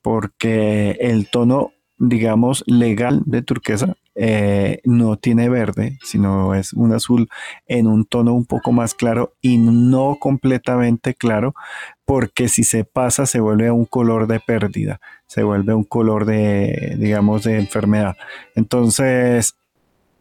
[0.00, 7.28] porque el tono, digamos, legal de turquesa eh, no tiene verde, sino es un azul
[7.68, 11.54] en un tono un poco más claro y no completamente claro,
[12.04, 16.96] porque si se pasa se vuelve un color de pérdida, se vuelve un color de,
[16.98, 18.16] digamos, de enfermedad.
[18.56, 19.54] Entonces,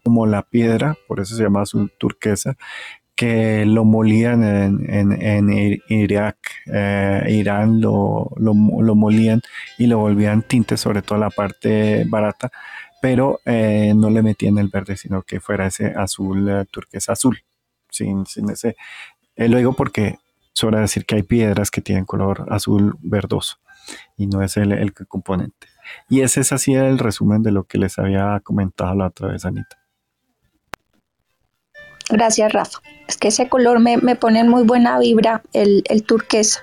[0.04, 2.56] como la piedra, por eso se llama azul turquesa,
[3.18, 6.38] que lo molían en, Irak,
[6.72, 9.42] eh, Irán lo, lo, molían
[9.80, 12.52] y lo volvían tinte, sobre todo la parte barata,
[13.08, 17.40] pero eh, no le metían el verde, sino que fuera ese azul eh, turquesa azul,
[17.90, 18.76] sin, sin ese.
[19.38, 20.18] lo digo porque
[20.52, 23.60] sobra decir que hay piedras que tienen color azul verdoso
[24.18, 25.68] y no es el, el componente.
[26.10, 29.46] Y ese es así el resumen de lo que les había comentado la otra vez,
[29.46, 29.78] Anita.
[32.10, 32.80] Gracias, Rafa.
[33.08, 36.60] Es que ese color me, me pone en muy buena vibra, el, el turquesa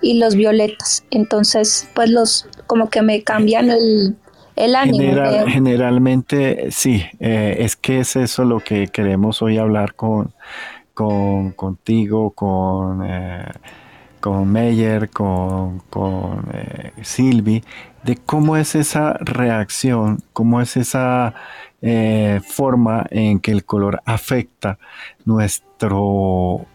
[0.00, 1.02] y los violetas.
[1.10, 4.16] Entonces, pues los como que me cambian el,
[4.64, 5.46] el ánimo.
[5.48, 10.32] generalmente, sí, eh, es que es eso lo que queremos hoy hablar con,
[10.94, 13.44] con contigo, con, eh,
[14.20, 17.64] con Meyer, con, con eh, Silvi,
[18.02, 21.34] de cómo es esa reacción, cómo es esa
[22.46, 24.78] forma en que el color afecta
[25.24, 26.66] nuestro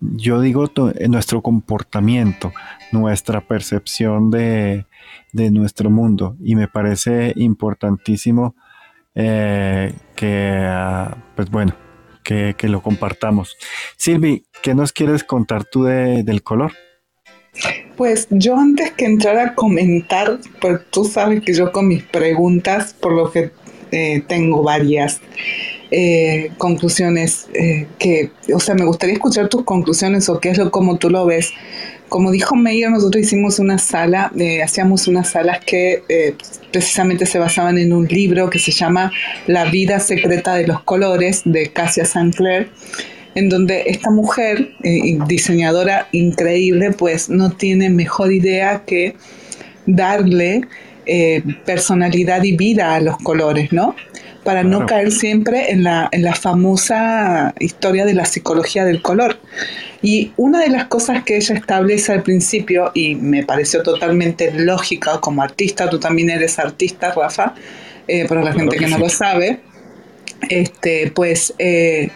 [0.00, 0.70] yo digo
[1.08, 2.52] nuestro comportamiento,
[2.92, 4.86] nuestra percepción de,
[5.50, 6.36] nuestro mundo.
[6.42, 8.54] Y me parece importantísimo
[9.14, 11.74] eh, que, ah, pues bueno,
[12.22, 13.56] que, lo compartamos.
[13.96, 16.72] Silvi, ¿qué nos quieres contar tú del color?
[17.96, 22.94] Pues yo antes que entrar a comentar, pues tú sabes que yo con mis preguntas,
[22.94, 23.52] por lo que
[23.90, 25.20] eh, tengo varias.
[25.92, 30.72] Eh, conclusiones eh, que, o sea, me gustaría escuchar tus conclusiones o qué es lo
[30.72, 31.52] como tú lo ves.
[32.08, 36.02] Como dijo Meyer, nosotros hicimos una sala, eh, hacíamos unas salas que
[36.70, 39.12] precisamente se basaban en un libro que se llama
[39.46, 42.70] La vida secreta de los colores de Cassia Sinclair,
[43.34, 44.70] en donde esta mujer,
[45.26, 49.16] diseñadora increíble, pues no tiene mejor idea que
[49.86, 50.62] darle
[51.64, 53.94] personalidad y vida a los colores, ¿no?
[54.46, 59.38] para no caer siempre en la, en la famosa historia de la psicología del color.
[60.02, 65.20] Y una de las cosas que ella establece al principio, y me pareció totalmente lógica
[65.20, 67.54] como artista, tú también eres artista, Rafa,
[68.08, 69.60] eh, para la gente que, no lo sabe,
[70.48, 72.10] este, pues eh,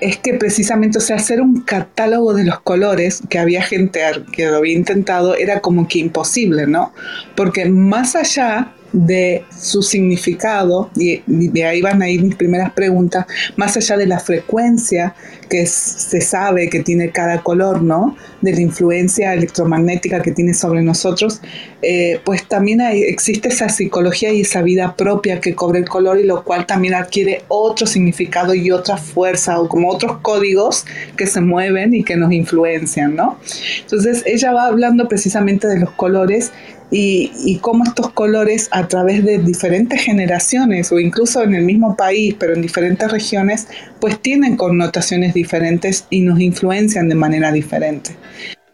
[0.00, 4.00] es que precisamente, o sea, hacer un catálogo de los colores, que había gente
[4.32, 6.92] que lo había intentado, era como que imposible, ¿no?
[7.36, 13.26] Porque más allá de su significado, y de ahí van a ir mis primeras preguntas,
[13.56, 15.14] más allá de la frecuencia
[15.48, 18.16] que se sabe que tiene cada color, ¿no?
[18.40, 21.40] De la influencia electromagnética que tiene sobre nosotros,
[21.82, 26.24] eh, pues también existe esa psicología y esa vida propia que cobra el color y
[26.24, 31.40] lo cual también adquiere otro significado y otra fuerza o como otros códigos que se
[31.40, 33.38] mueven y que nos influencian, ¿no?
[33.80, 36.52] Entonces ella va hablando precisamente de los colores
[36.90, 42.34] y, cómo estos colores a través de diferentes generaciones o incluso en el mismo país,
[42.38, 43.68] pero en diferentes regiones,
[44.00, 48.16] pues tienen connotaciones diferentes y nos influencian de manera diferente.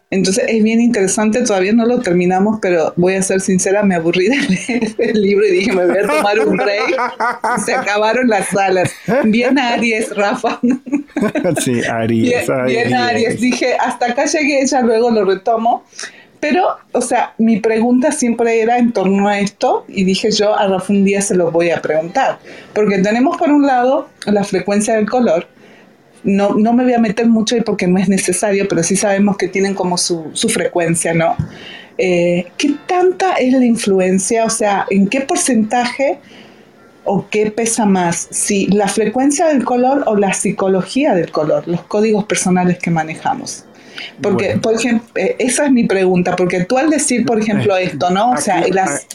[0.09, 4.29] Entonces es bien interesante, todavía no lo terminamos, pero voy a ser sincera, me aburrí
[4.29, 6.97] de leer el libro y dije, me voy a tomar un break.
[7.57, 8.89] Y se acabaron las salas.
[9.25, 10.59] Bien Aries, Rafa.
[11.63, 12.45] Sí, Aries.
[12.47, 13.41] Bien, bien Aries.
[13.41, 15.83] Dije, hasta acá llegué, ya luego lo retomo.
[16.39, 20.67] Pero, o sea, mi pregunta siempre era en torno a esto y dije yo a
[20.67, 22.39] Rafa un día se lo voy a preguntar.
[22.73, 25.47] Porque tenemos por un lado la frecuencia del color.
[26.23, 29.37] No, no me voy a meter mucho ahí porque no es necesario, pero sí sabemos
[29.37, 31.35] que tienen como su, su frecuencia, ¿no?
[31.97, 34.45] Eh, ¿Qué tanta es la influencia?
[34.45, 36.19] O sea, ¿en qué porcentaje
[37.03, 38.27] o qué pesa más?
[38.29, 43.63] Si la frecuencia del color o la psicología del color, los códigos personales que manejamos.
[44.21, 48.09] Porque, por ejemplo, eh, esa es mi pregunta, porque tú al decir, por ejemplo, esto,
[48.09, 48.31] ¿no?
[48.31, 49.07] O sea, las...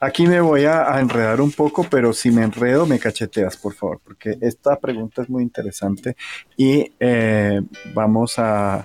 [0.00, 4.00] Aquí, me voy a, enredar un poco, pero si me enredo, me cacheteas, por favor,
[4.02, 6.16] porque esta pregunta es muy interesante
[6.56, 7.60] y eh,
[7.94, 8.84] vamos a,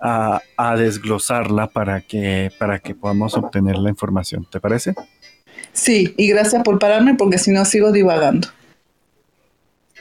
[0.00, 4.44] a, desglosarla para que, para que podamos obtener la información.
[4.50, 4.94] ¿Te parece?
[5.72, 8.48] Sí, y gracias por pararme, porque si no sigo divagando.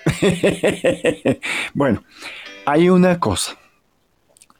[1.75, 2.03] bueno,
[2.65, 3.60] hay una cosa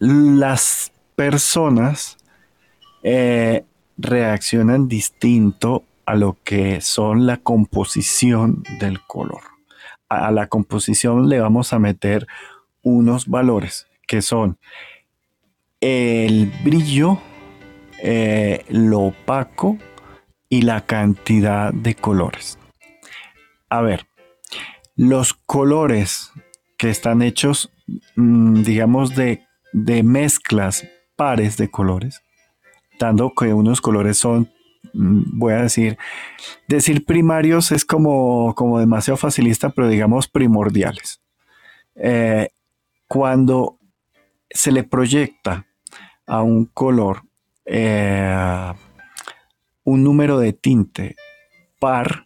[0.02, 2.18] las personas
[3.04, 3.66] eh,
[3.98, 9.42] reaccionan distinto a lo que son la composición del color.
[10.10, 12.26] A la composición le vamos a meter
[12.82, 14.58] unos valores que son
[15.82, 17.20] el brillo,
[18.02, 19.78] eh, lo opaco
[20.50, 22.58] y la cantidad de colores.
[23.70, 24.08] A ver,
[24.96, 26.32] los colores
[26.80, 27.72] que están hechos,
[28.16, 32.22] mm, digamos, de de mezclas pares de colores,
[33.00, 34.52] dando que unos colores son,
[34.94, 35.98] mm, voy a decir,
[36.68, 41.22] decir primarios es como, como demasiado facilista, pero digamos primordiales.
[41.96, 42.50] Eh,
[43.08, 43.78] cuando
[44.50, 45.66] se le proyecta
[46.26, 47.24] a un color
[47.66, 48.74] eh,
[49.84, 51.16] un número de tinte
[51.80, 52.24] par,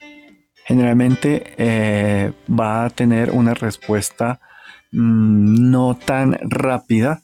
[0.66, 4.39] generalmente eh, va a tener una respuesta
[4.91, 7.22] mm, no tan rápida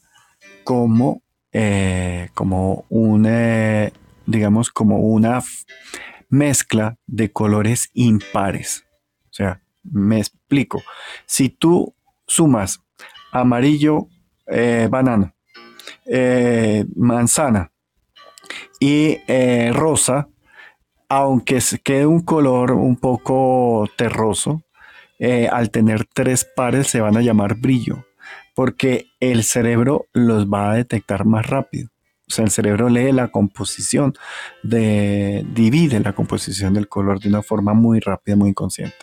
[0.64, 3.92] como, eh, como una,
[4.26, 5.42] digamos, como una
[6.30, 8.86] mezcla de colores impares.
[9.30, 10.82] O sea, me explico.
[11.26, 11.94] Si tú
[12.28, 12.82] sumas
[13.32, 14.08] amarillo,
[14.48, 15.34] eh, banano,
[16.06, 17.72] eh, manzana
[18.80, 20.28] y eh, rosa,
[21.08, 24.64] aunque quede un color un poco terroso,
[25.52, 28.06] al tener tres pares se van a llamar brillo,
[28.62, 31.90] porque el cerebro los va a detectar más rápido.
[32.28, 34.14] O sea, el cerebro lee la composición,
[34.62, 38.98] de, divide la composición del color de una forma muy rápida, muy inconsciente.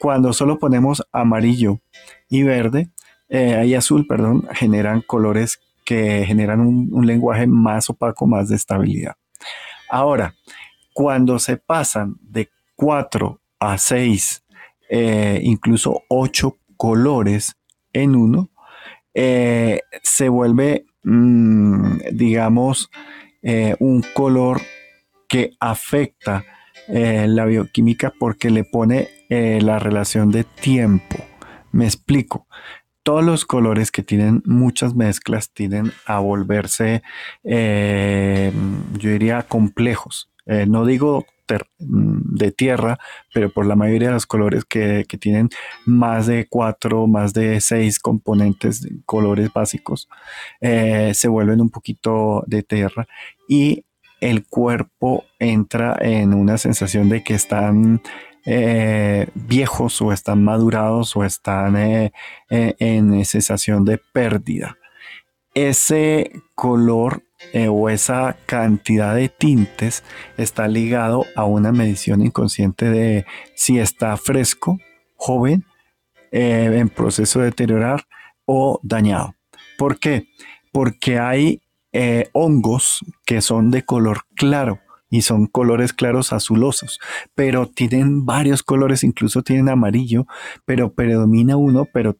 [0.00, 1.78] Cuando solo ponemos amarillo
[2.28, 2.90] y verde,
[3.28, 9.14] eh, y azul, perdón, generan colores que generan un, lenguaje más opaco, más de estabilidad.
[9.88, 10.34] Ahora,
[10.92, 14.44] cuando se pasan de 4 a 6,
[14.90, 17.54] eh, incluso 8 colores
[17.92, 18.50] en uno,
[19.14, 22.90] eh, se vuelve, mm, digamos,
[23.78, 24.60] un color
[25.26, 26.44] que afecta
[26.88, 31.16] la bioquímica porque le pone la relación de tiempo.
[31.72, 32.46] Me explico
[33.08, 37.02] todos los colores que tienen muchas mezclas tienden a volverse,
[37.42, 38.52] eh,
[38.98, 40.30] yo diría, complejos.
[40.44, 41.24] Eh, no digo
[41.78, 42.98] de tierra,
[43.32, 45.48] pero por la mayoría de los colores que, tienen
[45.84, 50.08] más de cuatro, más de seis componentes, colores básicos,
[50.60, 53.06] eh, se vuelven un poquito de tierra
[53.48, 53.84] y
[54.20, 58.02] el cuerpo entra en una sensación de que están
[58.44, 62.12] eh, viejos o están madurados o están eh,
[62.48, 64.76] en sensación de pérdida.
[65.54, 67.22] Ese color
[67.70, 70.02] o esa cantidad de tintes
[70.36, 74.78] está ligado a una medición inconsciente de si está fresco,
[75.16, 75.64] joven,
[76.30, 78.06] en proceso de deteriorar
[78.44, 79.34] o dañado.
[79.78, 80.28] ¿Por qué?
[80.72, 81.62] Porque hay
[82.32, 84.80] hongos que son de color claro
[85.10, 87.00] y son colores claros azulosos,
[87.34, 90.26] pero tienen varios colores, incluso tienen amarillo,
[90.64, 92.16] pero predomina uno, pero,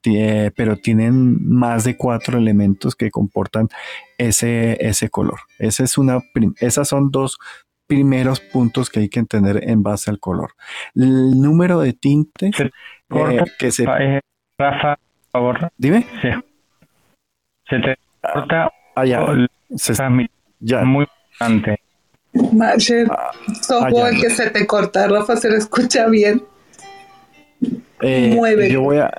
[0.56, 3.68] pero tienen más de cuatro elementos que comportan
[4.16, 5.40] ese, ese color.
[5.58, 6.20] Esa es una,
[6.60, 7.38] esas son dos
[7.86, 10.52] primeros puntos que hay que entender en base al color.
[10.94, 12.50] El número de tinte
[13.10, 13.84] eh, que se...
[13.84, 14.20] Eh,
[14.58, 14.98] Rafa,
[15.30, 15.72] por favor.
[15.78, 16.06] Dime.
[17.68, 18.70] Se te corta.
[18.94, 19.24] Ah, ya.
[19.76, 19.94] Se,
[20.60, 20.84] ya.
[20.84, 21.80] Muy importante.
[22.32, 23.30] Marshall, ah,
[23.62, 26.42] software que se te corta, Rafa, se lo escucha bien.
[28.00, 28.70] Eh, Mueve.
[28.70, 29.10] Yo voy a.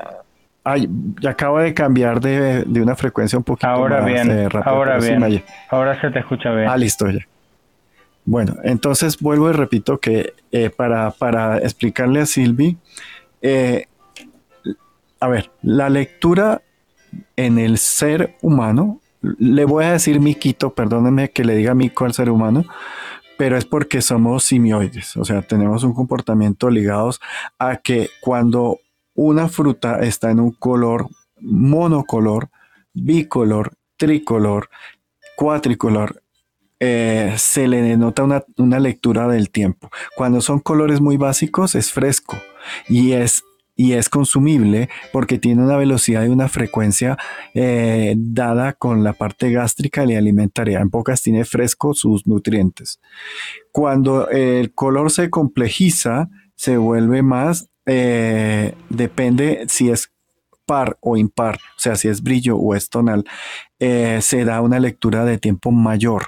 [0.63, 0.87] Ay,
[1.19, 5.43] ya acabo de cambiar de, una frecuencia un poquito ahora más bien, eh, Ahora bien.
[5.69, 6.67] ahora se te escucha bien.
[6.69, 7.25] Ah, listo ya.
[8.25, 12.77] Bueno, entonces vuelvo y repito que eh, para, para, explicarle a Silvi,
[15.19, 16.61] a ver, la lectura
[17.35, 22.13] en el ser humano le voy a decir miquito, perdónenme que le diga mico al
[22.13, 22.65] ser humano,
[23.37, 27.21] pero es porque somos simioides, o sea, tenemos un comportamiento ligados
[27.57, 28.79] a que cuando
[29.13, 31.07] una fruta está en un color
[31.39, 32.49] monocolor,
[32.93, 34.69] bicolor, tricolor,
[35.35, 36.21] cuatricolor,
[36.81, 39.89] eh, se le denota una, una, lectura del tiempo.
[40.15, 42.37] Cuando son colores muy básicos es fresco
[42.87, 43.43] y es
[43.79, 47.17] y es consumible porque tiene una velocidad y una frecuencia
[47.53, 50.81] eh, dada con la parte gástrica y alimentaria.
[50.81, 52.99] En pocas tiene fresco sus nutrientes.
[53.71, 60.11] Cuando el color se complejiza, se vuelve más, eh, depende si es
[60.65, 63.23] par o impar, o sea, si es brillo o es tonal,
[63.79, 66.27] eh, se da una lectura de tiempo mayor.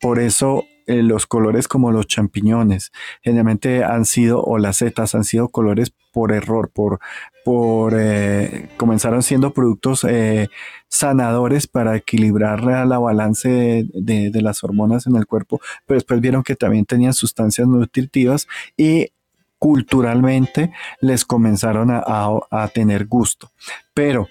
[0.00, 5.48] por eso los colores como los champiñones generalmente han sido, o las setas han sido
[5.48, 6.98] colores por error, por,
[7.44, 10.48] por eh, comenzaron siendo productos eh,
[10.88, 16.56] sanadores para equilibrar la balance de, las hormonas en el cuerpo, pero después vieron que
[16.56, 19.12] también tenían sustancias nutritivas y
[19.58, 23.50] culturalmente les comenzaron a, tener gusto.
[23.92, 24.28] Pero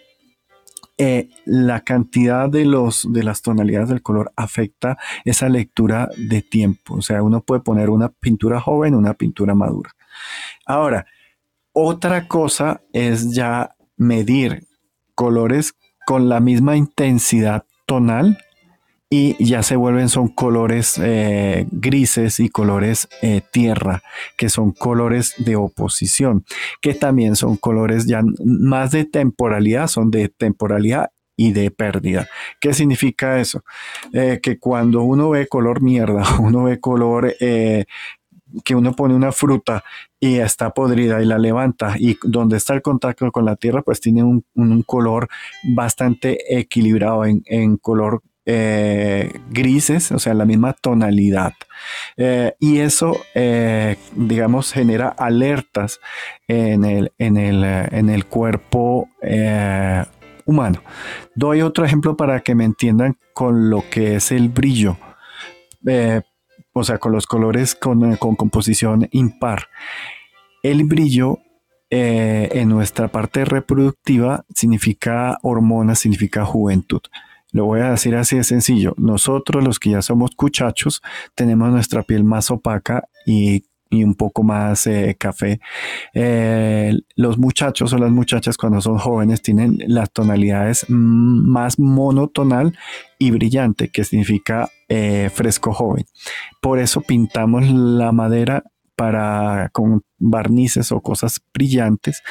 [0.98, 6.96] eh, la cantidad de, los, de las tonalidades del color afecta esa lectura de tiempo.
[6.96, 9.92] O sea, uno puede poner una pintura joven, una pintura madura.
[10.66, 11.06] Ahora,
[11.72, 14.68] otra cosa es ya medir
[15.14, 15.76] colores
[16.06, 18.38] con la misma intensidad tonal
[19.10, 24.04] y ya se vuelven son colores eh, grises y colores eh, tierra,
[24.38, 26.44] que son colores de oposición,
[26.82, 32.28] que también son colores ya más de temporalidad, son de temporalidad y de pérdida.
[32.60, 33.64] ¿Qué significa eso?
[34.12, 37.34] Eh, que cuando uno ve color mierda, uno ve color
[38.64, 39.84] que uno pone una fruta
[40.20, 44.00] y está podrida y la levanta y donde está el contacto con la tierra pues
[44.00, 44.44] tiene un,
[44.84, 45.28] color
[45.64, 51.52] bastante equilibrado en, color eh, grises, o sea, la misma tonalidad.
[52.16, 56.00] Eh, y eso, eh, digamos, genera alertas
[56.48, 59.10] en el, en el, cuerpo
[60.46, 60.82] humano.
[61.36, 64.98] Doy otro ejemplo para que me entiendan con lo que es el brillo.
[66.72, 69.68] o sea, con los colores con, composición impar.
[70.64, 71.40] El brillo
[71.90, 77.02] en nuestra parte reproductiva significa hormona, significa juventud.
[77.52, 78.94] Lo voy a decir así de sencillo.
[78.98, 81.02] Nosotros, los que ya somos cuchachos,
[81.36, 85.62] tenemos nuestra piel más opaca y, un poco más eh, café.
[86.14, 92.78] Eh, los muchachos o las muchachas cuando son jóvenes tienen las tonalidades más monotonal
[93.18, 96.06] y brillante, que significa eh, fresco joven.
[96.62, 98.64] Por eso pintamos la madera
[98.98, 102.24] para con barnices o cosas brillantes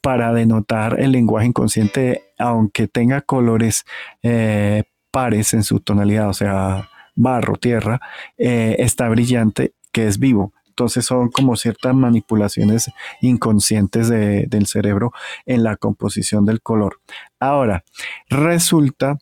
[0.00, 3.84] para denotar el lenguaje inconsciente, aunque tenga colores
[4.22, 8.00] eh, pares en su tonalidad, o sea, barro, tierra,
[8.36, 10.52] eh, está brillante, que es vivo.
[10.68, 15.12] Entonces son como ciertas manipulaciones inconscientes del cerebro
[15.46, 17.00] en la composición del color.
[17.38, 17.84] Ahora,
[18.28, 19.18] resulta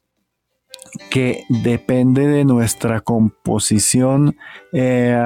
[1.10, 4.36] que depende de nuestra composición
[4.72, 5.16] eh,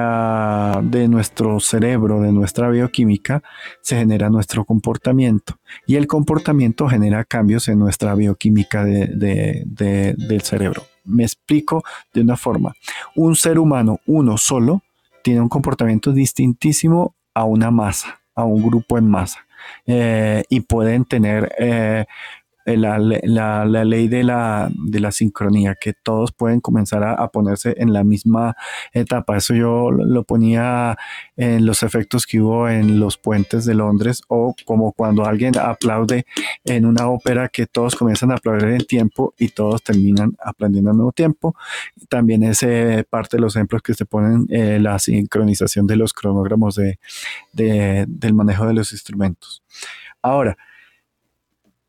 [0.83, 3.43] de nuestro cerebro, de nuestra bioquímica,
[3.81, 5.59] se genera nuestro comportamiento.
[5.85, 10.83] Y el comportamiento genera cambios en nuestra bioquímica del cerebro.
[11.03, 12.73] Me explico de una forma.
[13.15, 14.83] Un ser humano, uno solo,
[15.23, 19.45] tiene un comportamiento distintísimo a una masa, a un grupo en masa.
[19.85, 22.05] Eh, y pueden tener eh,
[22.67, 22.97] eh, la,
[23.85, 28.57] ley de la, de la sincronía, que todos pueden comenzar a, ponerse en la misma
[28.91, 29.37] etapa.
[29.37, 30.97] Eso yo lo ponía
[31.37, 36.25] en los efectos que hubo en los puentes de Londres o como cuando alguien aplaude
[36.65, 40.97] en una ópera que todos comienzan a aplaudir en tiempo y todos terminan aplaudiendo al
[40.97, 41.55] mismo tiempo.
[42.09, 46.11] También es eh, parte de los ejemplos que se ponen eh, la sincronización de los
[46.11, 46.99] cronógramos de,
[47.53, 49.63] del manejo de los instrumentos.
[50.21, 50.57] Ahora,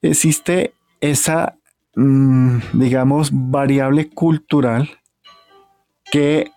[0.03, 1.57] existe esa,
[1.95, 4.91] mm, digamos, variable cultural
[6.11, 6.51] que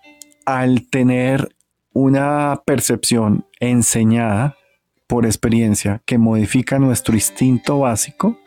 [0.46, 1.56] al tener
[1.94, 4.56] una percepción enseñada
[5.08, 8.38] por experiencia que modifica nuestro instinto básico,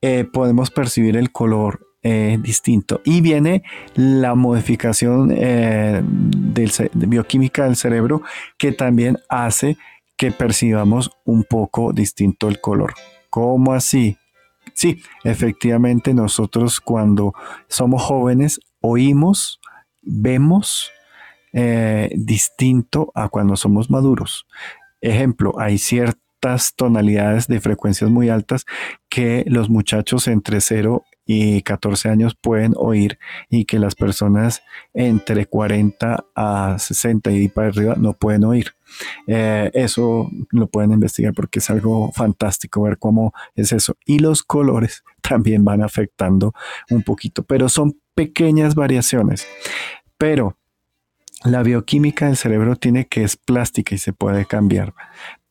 [0.00, 3.00] eh, podemos percibir el color eh, distinto.
[3.04, 3.64] Y viene
[3.96, 8.22] la modificación eh, de bioquímica del cerebro
[8.56, 9.76] que también hace
[10.16, 12.94] que percibamos un poco distinto el color.
[13.30, 14.16] ¿Cómo así?
[14.74, 17.34] Sí, efectivamente nosotros cuando
[17.68, 19.60] somos jóvenes oímos,
[20.02, 20.90] vemos
[21.52, 24.46] eh, distinto a cuando somos maduros.
[25.00, 28.64] Ejemplo, hay ciertas tonalidades de frecuencias muy altas
[29.08, 33.18] que los muchachos entre 0 y 14 años pueden oír
[33.50, 34.62] y que las personas
[34.94, 38.74] entre 40 a 60 y para arriba no pueden oír.
[39.26, 43.98] Eh, eso lo pueden investigar porque es algo fantástico ver cómo es eso.
[44.06, 46.54] Y los colores también van afectando
[46.88, 49.46] un poquito, pero son pequeñas variaciones.
[50.16, 50.56] Pero
[51.44, 54.94] la bioquímica del cerebro tiene que es plástica y se puede cambiar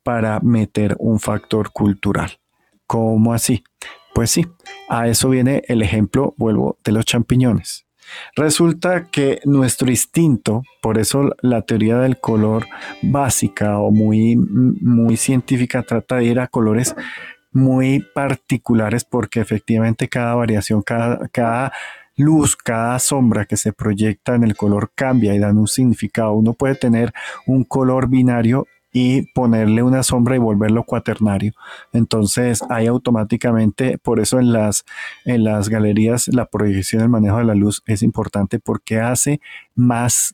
[0.02, 2.40] para meter un factor cultural.
[2.88, 3.64] ¿Cómo así?
[4.18, 4.48] Pues sí,
[4.90, 7.86] a eso viene el ejemplo, vuelvo, de los champiñones.
[8.36, 12.66] Resulta que nuestro instinto, por eso la teoría del color
[13.04, 16.96] básica o muy, muy científica trata de ir a colores
[17.52, 21.72] muy particulares porque efectivamente cada variación, cada, cada
[22.16, 26.34] luz, cada sombra que se proyecta en el color cambia y dan un significado.
[26.34, 27.14] Uno puede tener
[27.46, 28.66] un color binario
[29.00, 31.54] y ponerle una sombra y volverlo cuaternario.
[31.94, 34.86] Entonces ahí automáticamente, por eso en las,
[35.24, 39.40] en las galerías la proyección, el manejo de la luz es importante porque hace
[39.76, 40.34] más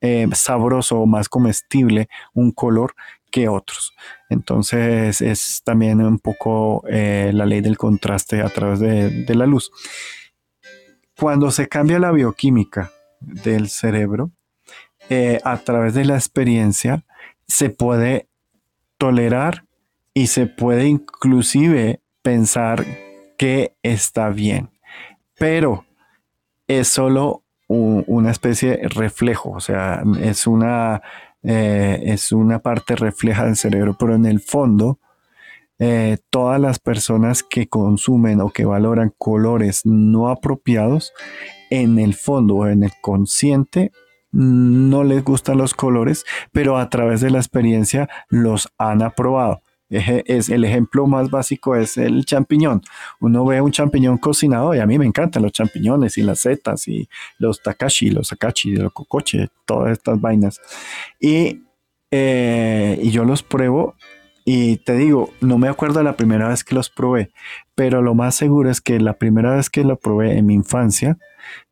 [0.00, 2.94] eh, sabroso o más comestible un color
[3.30, 3.92] que otros.
[4.30, 9.70] Entonces es también un poco eh, la ley del contraste a través de, la luz.
[11.14, 12.90] Cuando se cambia la bioquímica
[13.20, 14.30] del cerebro,
[15.10, 17.04] eh, a través de la experiencia,
[17.48, 18.28] se puede
[18.98, 19.64] tolerar
[20.14, 22.84] y se puede inclusive pensar
[23.38, 24.70] que está bien.
[25.38, 25.84] Pero
[26.66, 31.02] es solo una especie de reflejo, o sea, es una,
[31.42, 34.98] eh, es una parte refleja del cerebro, pero en el fondo,
[35.78, 41.12] eh, todas las personas que consumen o que valoran colores no apropiados,
[41.70, 43.92] en el fondo o en el consciente
[44.32, 49.60] no les gustan los colores, pero a través de la experiencia los han aprobado.
[49.90, 52.82] Es, el ejemplo más básico es el champiñón.
[53.20, 56.86] Uno ve un champiñón cocinado y a mí me encantan los champiñones y las setas
[56.88, 57.08] y
[57.38, 60.60] los takashi, los akachi, los cocoche, todas estas vainas.
[61.18, 61.62] Y,
[62.10, 63.94] eh, y yo los pruebo
[64.44, 67.30] y te digo, no me acuerdo la primera vez que los probé,
[67.74, 71.18] pero lo más seguro es que la primera vez que lo probé en mi infancia,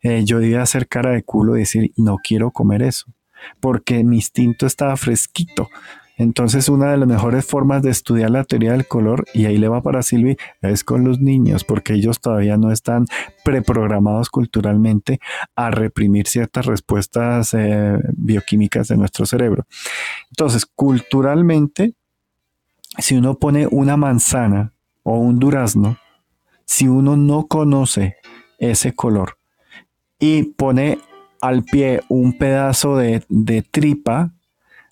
[0.03, 3.07] eh, yo debía hacer cara de culo y decir, no quiero comer eso,
[3.61, 5.69] porque mi instinto estaba fresquito.
[6.19, 9.69] Entonces, una de las mejores formas de estudiar la teoría del color, y ahí le
[9.69, 13.07] va para Silvi, es con los niños, porque ellos todavía no están
[13.45, 15.21] preprogramados culturalmente
[15.55, 19.67] a reprimir ciertas respuestas eh, bioquímicas de nuestro cerebro.
[20.31, 21.93] Entonces, culturalmente,
[22.97, 24.73] si uno pone una manzana
[25.03, 25.99] o un durazno,
[26.65, 28.17] si uno no conoce
[28.59, 29.36] ese color
[30.19, 30.99] y pone
[31.41, 34.33] al pie un pedazo de, de tripa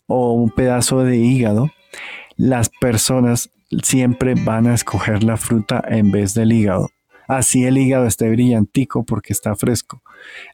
[0.06, 1.70] o un pedazo de hígado,
[2.36, 3.50] las personas
[3.82, 6.90] siempre van a escoger la fruta en vez del hígado.
[7.26, 10.02] Así el hígado esté brillantico porque está fresco.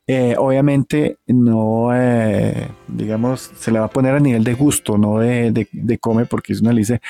[0.06, 5.18] Eh, obviamente no, eh, digamos, se le va a poner a nivel de gusto, no
[5.18, 7.00] de, de, come, porque si uno le dice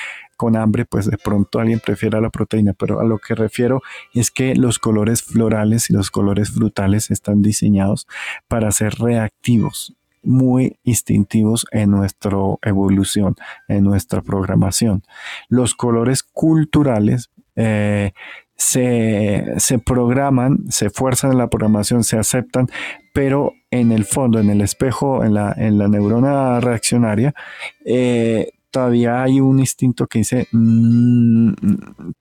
[0.41, 3.83] con hambre, pues de pronto alguien prefiera la proteína, pero a lo que refiero
[4.15, 8.07] es que los colores florales y los colores frutales están diseñados
[8.47, 13.35] para ser reactivos muy instintivos en nuestra evolución,
[13.67, 15.03] en nuestra programación.
[15.47, 18.11] Los colores culturales eh,
[18.55, 22.65] se, programan, se fuerzan en la programación, se aceptan,
[23.13, 27.35] pero en el fondo, en el espejo, en la, en la neurona reaccionaria,
[27.85, 31.53] eh, todavía hay un instinto que dice, mm,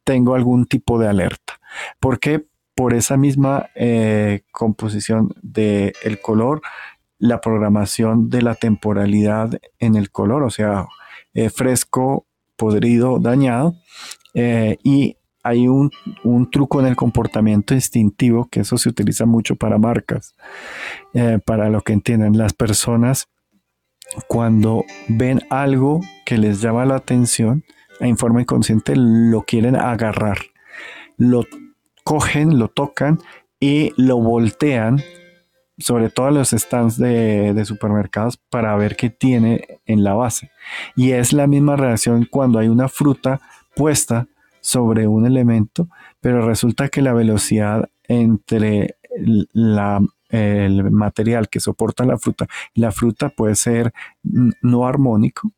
[0.05, 1.61] tengo algún tipo de alerta.
[2.01, 2.44] ¿Por qué?
[2.74, 6.61] Por esa misma eh, composición del el color,
[7.18, 10.86] la programación de la temporalidad en el color, o sea,
[11.34, 12.26] eh, fresco,
[12.57, 13.76] podrido, dañado,
[14.34, 15.90] eh, y hay un,
[16.24, 20.34] un, truco en el comportamiento instintivo, que eso se utiliza mucho para marcas,
[21.46, 23.28] para lo que entienden las personas
[24.27, 27.65] cuando ven algo que les llama la atención,
[28.01, 30.39] en forma inconsciente lo quieren agarrar.
[31.17, 31.45] Lo
[32.05, 33.19] cogen, lo tocan
[33.61, 35.03] y lo voltean,
[35.79, 40.51] sobre todo a los stands de, de, supermercados, para ver qué tiene en la base.
[40.97, 43.41] Y es la misma reacción cuando hay una fruta
[43.77, 44.27] puesta
[44.61, 45.89] sobre un elemento,
[46.21, 48.97] pero resulta que la velocidad entre
[49.53, 50.01] la
[50.31, 52.47] el material que soporta la fruta.
[52.74, 55.53] La fruta puede ser no armónico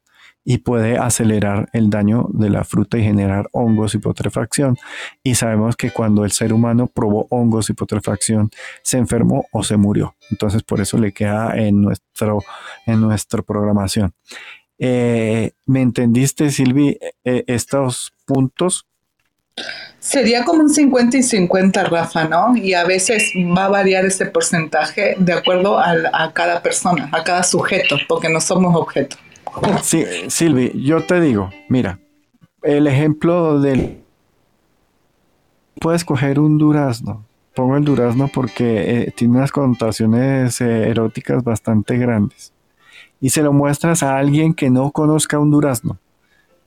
[0.45, 4.77] y puede acelerar el daño de la fruta y generar hongos y putrefacción.
[5.23, 8.51] Y sabemos que cuando el ser humano probó hongos y putrefacción,
[8.83, 10.17] se enfermó o se murió.
[10.31, 12.41] Entonces por eso le queda en, nuestro,
[12.87, 14.13] en nuestra programación.
[14.79, 18.87] Eh, ¿Me entendiste, Silvi, eh, estos puntos?
[19.99, 22.57] Sería como un 50 y 50, Rafa, ¿no?
[22.57, 27.45] Y a veces va a variar ese porcentaje de acuerdo a, cada persona, a cada
[27.45, 29.19] sujeto, porque no somos objetos.
[29.83, 32.01] Sí, Silvi, yo te digo, mira,
[32.63, 34.03] el ejemplo del...
[35.81, 37.25] Puedes coger un durazno.
[37.55, 42.53] Pongo el durazno porque eh, tiene unas connotaciones eh, eróticas bastante grandes.
[43.21, 45.99] Y se lo muestras a alguien que no conozca un durazno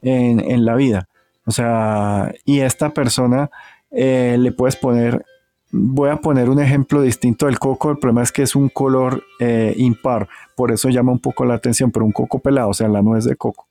[0.02, 1.10] en, en la vida
[1.46, 3.50] o sea, y esta persona
[3.91, 5.24] eh, le puedes poner,
[5.72, 9.24] voy a poner un ejemplo distinto del coco, el problema es que es un color
[9.39, 12.88] eh, impar, por eso llama un poco la atención, pero un coco pelado, o sea,
[12.88, 13.68] la nuez de coco.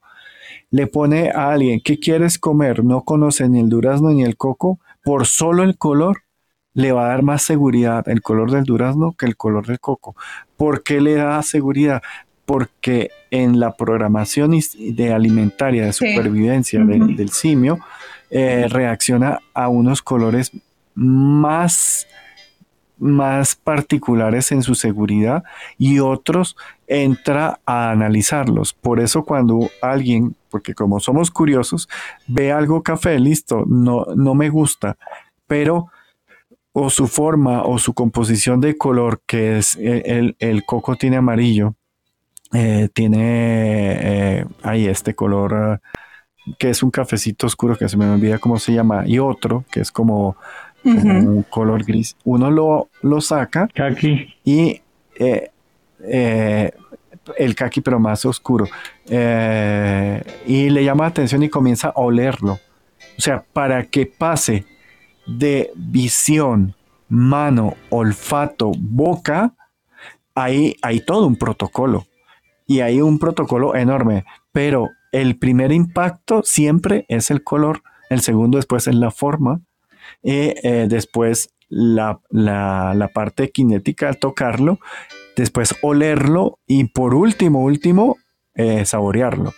[0.70, 2.84] Le pone a alguien, ¿qué quieres comer?
[2.84, 6.22] No conoce ni el durazno ni el coco, por solo el color
[6.74, 10.16] le va a dar más seguridad el color del durazno que el color del coco.
[10.56, 12.02] ¿Por qué le da seguridad?
[12.44, 17.78] Porque en la programación de alimentaria de supervivencia del, simio
[18.30, 20.52] eh, reacciona a unos colores
[20.94, 22.06] más
[22.96, 25.42] más particulares en su seguridad
[25.78, 28.72] y otros entra a analizarlos.
[28.72, 31.88] Por eso cuando alguien, porque como somos curiosos,
[32.26, 34.96] ve algo café, listo, no, no me gusta,
[35.46, 35.88] pero
[36.72, 41.74] o su forma o su composición de color, que es el, el coco tiene amarillo,
[42.56, 48.08] eh, tiene eh, ahí este color eh, que es un cafecito oscuro que se me
[48.08, 50.36] olvida cómo se llama y otro que es como,
[50.84, 52.14] un color gris.
[52.24, 53.68] Uno lo, lo saca
[54.44, 54.82] y
[57.38, 58.66] el kaki pero más oscuro
[59.06, 59.10] y
[60.70, 62.60] le llama la atención y comienza a olerlo.
[63.18, 64.64] O sea, para que pase
[65.26, 66.74] de visión,
[67.08, 69.54] mano, olfato, boca,
[70.34, 72.06] ahí hay todo un protocolo
[72.66, 78.58] y hay un protocolo enorme, pero el primer impacto siempre es el color, el segundo
[78.58, 79.60] después es la forma
[80.22, 84.78] y eh, después la, la, parte cinética al tocarlo,
[85.36, 88.16] después olerlo y por último, último,
[88.54, 89.52] eh, saborearlo.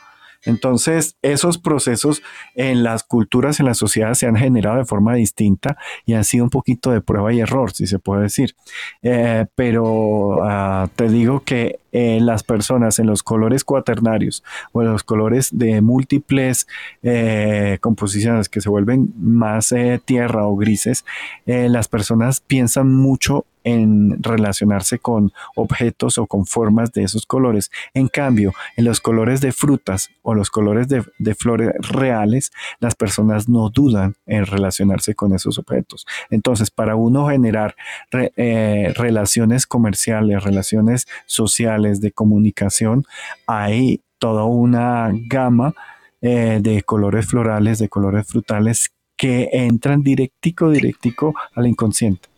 [0.47, 2.23] Entonces, esos procesos
[2.55, 5.77] en las culturas, en las sociedades se han generado de forma distinta
[6.07, 8.55] y han sido un poquito de prueba y error, si se puede decir.
[9.03, 14.93] Eh, pero ah, te digo que eh, las personas en los colores cuaternarios o en
[14.93, 16.67] los colores de múltiples
[17.03, 19.75] eh, composiciones que se vuelven más
[20.05, 21.05] tierra o grises,
[21.47, 27.73] las personas piensan mucho en relacionarse con objetos o con formas de esos colores.
[27.95, 33.49] En cambio, en los colores de frutas o los colores de, flores reales, las personas
[33.49, 36.07] no dudan en relacionarse con esos objetos.
[36.31, 37.75] Entonces, para uno generar
[38.13, 43.05] eh, relaciones comerciales, relaciones sociales, de comunicación,
[43.49, 45.75] hay toda una gama
[46.21, 52.36] eh, de colores florales, de colores frutales que entran directico, directico al inconsciente.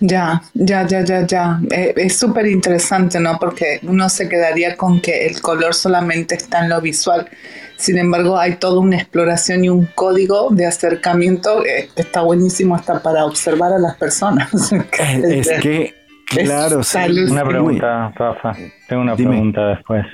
[0.00, 1.60] Ya, ya, ya, ya, ya.
[1.70, 3.38] Eh, es súper interesante, ¿no?
[3.38, 7.28] Porque uno se quedaría con que el color solamente está en lo visual.
[7.76, 13.02] Sin embargo, hay toda una exploración y un código de acercamiento que está buenísimo hasta
[13.02, 14.50] para observar a las personas.
[14.92, 15.94] es que,
[16.26, 16.98] claro, sí.
[17.30, 18.52] Una pregunta, Rafa.
[18.88, 20.06] Tengo una pregunta después.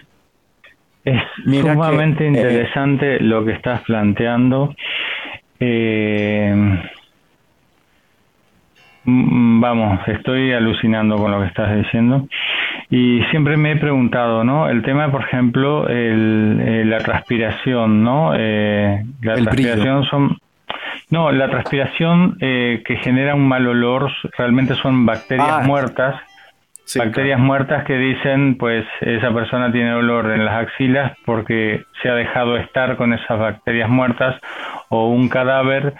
[1.05, 4.75] Es sumamente eh, interesante lo que estás planteando.
[5.61, 6.55] Eh,
[9.09, 12.29] vamos, estoy alucinando con lo que estás diciendo.
[12.91, 14.69] Y siempre me he preguntado, ¿no?
[14.69, 18.33] El tema, por ejemplo, el, eh, la transpiración, ¿no?
[18.37, 20.39] Eh, la transpiración son...
[21.11, 26.17] No, la transpiración eh, que genera un mal olor realmente son bacterias ah, muertas.
[26.97, 32.15] bacterias muertas que dicen, pues esa persona tiene olor en las axilas porque se ha
[32.15, 34.39] dejado estar con esas bacterias muertas
[34.91, 35.95] o un cadáver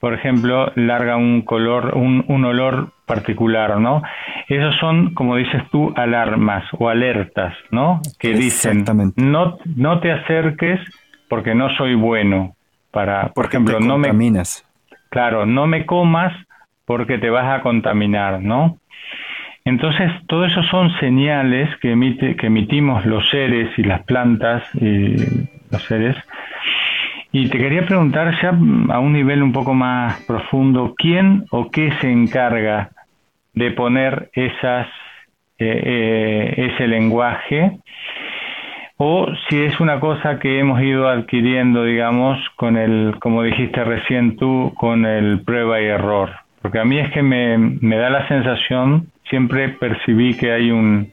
[0.00, 4.02] por ejemplo, larga un color, un, un olor particular, ¿no?
[4.48, 8.00] Esos son, como dices tú, alarmas o alertas, ¿no?
[8.18, 8.84] Que dicen,
[9.16, 10.80] no, no te acerques
[11.28, 12.54] porque no soy bueno
[12.92, 14.08] para, por ejemplo, no me...
[15.10, 16.32] Claro, no me comas
[16.84, 18.78] porque te vas a contaminar, ¿no?
[19.64, 25.16] Entonces, todo eso son señales que, emite, que emitimos los seres y las plantas y
[25.70, 26.16] los seres
[27.30, 31.92] y te quería preguntar ya a un nivel un poco más profundo, ¿quién o qué
[32.00, 32.90] se encarga
[33.52, 34.86] de poner esas,
[35.58, 37.78] eh, eh, ese lenguaje?
[38.96, 44.36] O si es una cosa que hemos ido adquiriendo, digamos, con el, como dijiste recién
[44.36, 46.30] tú, con el prueba y error.
[46.62, 51.12] Porque a mí es que me, me da la sensación, siempre percibí que hay un,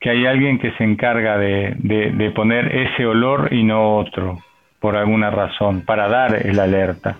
[0.00, 4.38] que hay alguien que se encarga de, de poner ese olor y no otro
[4.86, 7.16] por alguna razón, para dar el alerta.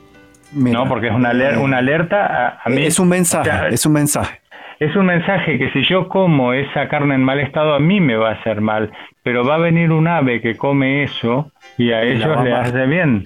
[0.53, 2.85] no, porque es una, alerta, una alerta a, mí.
[2.85, 4.41] Es un mensaje, es un mensaje.
[4.79, 8.15] Es un mensaje que si yo como esa carne en mal estado, a mí me
[8.15, 8.93] va a hacer mal,
[9.25, 13.25] pero va a venir un ave que come eso y a ellos le hace bien.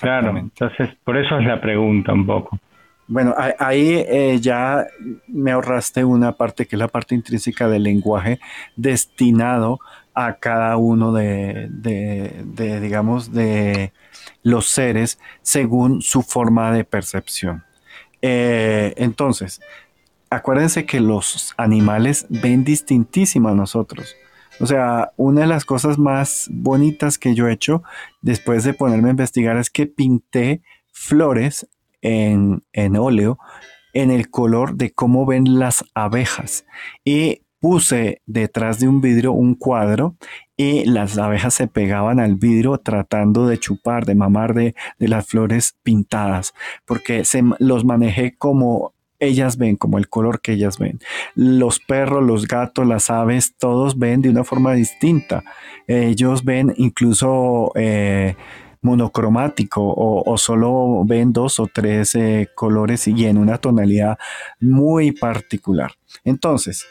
[0.00, 2.60] Claro, entonces por eso es la pregunta un poco.
[3.08, 4.86] Bueno, ahí eh, ya
[5.26, 8.38] me ahorraste una parte que es la parte intrínseca del lenguaje
[8.76, 9.80] destinado
[10.20, 11.68] a cada uno de,
[12.82, 13.92] digamos, de
[14.42, 17.62] los seres según su forma de percepción.
[18.20, 19.60] Eh, entonces,
[20.28, 24.16] acuérdense que los animales ven distintísimo a nosotros.
[24.58, 27.84] O sea, una de las cosas más bonitas que yo he hecho
[28.20, 31.68] después de ponerme a investigar es que pinté flores
[32.02, 33.38] en, en óleo
[33.92, 36.64] en el color de cómo ven las abejas.
[37.04, 40.16] Y puse detrás de un vidrio un cuadro
[40.56, 45.76] y las abejas se pegaban al vidrio tratando de chupar, de mamar de, las flores
[45.82, 46.52] pintadas,
[46.84, 51.00] porque se, los manejé como ellas ven, como el color que ellas ven.
[51.34, 55.42] Los perros, los gatos, las aves, todos ven de una forma distinta.
[55.86, 57.72] Ellos ven incluso...
[57.74, 58.36] Eh,
[58.80, 64.18] monocromático o, solo ven dos o tres eh, colores y en una tonalidad
[64.60, 65.92] muy particular.
[66.24, 66.86] Entonces,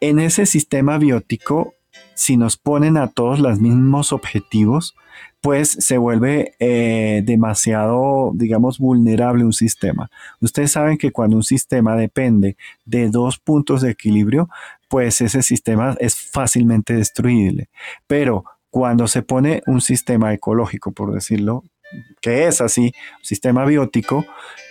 [0.00, 1.74] en ese sistema biótico,
[2.14, 4.94] si nos ponen a todos los mismos objetivos,
[5.40, 10.10] pues se vuelve eh, demasiado, digamos, vulnerable un sistema.
[10.40, 14.48] Ustedes saben que cuando un sistema depende de dos puntos de equilibrio,
[14.88, 17.70] pues ese sistema es fácilmente destruible.
[18.06, 21.64] Pero cuando se pone un sistema ecológico, por decirlo,
[22.20, 22.92] que es así,
[23.22, 24.26] sistema biótico,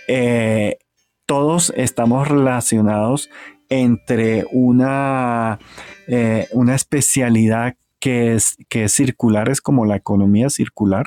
[0.08, 0.78] eh,
[1.26, 3.28] todos estamos relacionados
[3.70, 5.58] entre una,
[6.06, 11.06] eh, una especialidad que es, que es circular, es como la economía circular,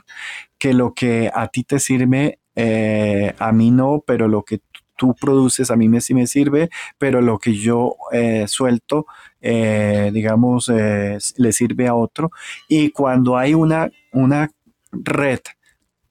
[0.58, 4.62] que lo que a ti te sirve, eh, a mí no, pero lo que
[4.96, 9.06] tú produces a mí me, sí me sirve, pero lo que yo eh, suelto,
[9.42, 12.32] digamos, le sirve a otro.
[12.70, 14.52] Y cuando hay una, una
[14.94, 15.40] red,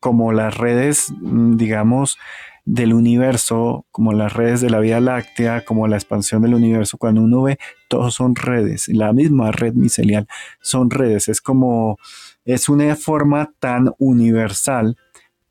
[0.02, 2.18] como las redes, mm, digamos,
[2.64, 7.22] del universo, como las redes de la Vía Láctea, como la expansión del universo, cuando
[7.22, 7.58] uno ve,
[7.88, 10.28] todos son redes, la misma red micelial
[10.60, 11.98] son redes, es como,
[12.44, 14.96] es una forma tan universal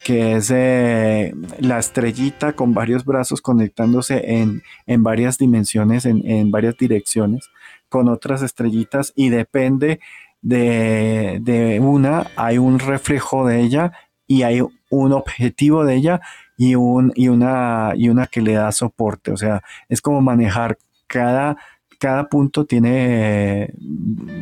[0.04, 4.64] que es eh, la estrellita con varios brazos conectándose en,
[5.04, 7.50] varias dimensiones, en, varias direcciones,
[7.88, 10.00] con otras estrellitas y depende
[10.42, 13.92] de, de, una, hay un reflejo de ella
[14.26, 16.22] y hay un objetivo de ella
[16.62, 19.32] y, un, y, una, y una que le da soporte.
[19.32, 21.58] O sea, es como manejar cada,
[21.98, 23.74] cada punto tiene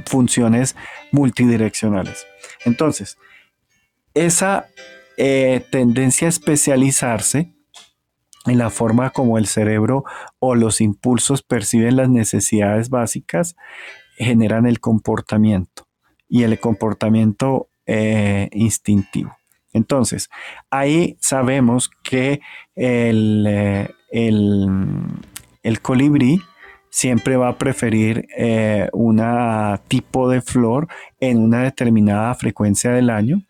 [0.05, 0.75] funciones
[1.13, 2.27] multidireccionales.
[2.65, 3.17] Entonces,
[4.13, 4.67] esa
[5.15, 7.53] eh, tendencia a especializarse
[8.47, 10.03] en la forma como el cerebro
[10.39, 13.55] o los impulsos perciben las necesidades básicas
[14.17, 15.87] generan el comportamiento
[16.27, 19.38] y el comportamiento eh, instintivo.
[19.73, 20.29] Entonces,
[20.69, 22.41] ahí sabemos que
[22.75, 26.41] el, eh, el, colibrí
[26.89, 29.21] siempre va a preferir eh, un
[29.87, 30.87] tipo de flor
[31.19, 33.43] en una determinada frecuencia del año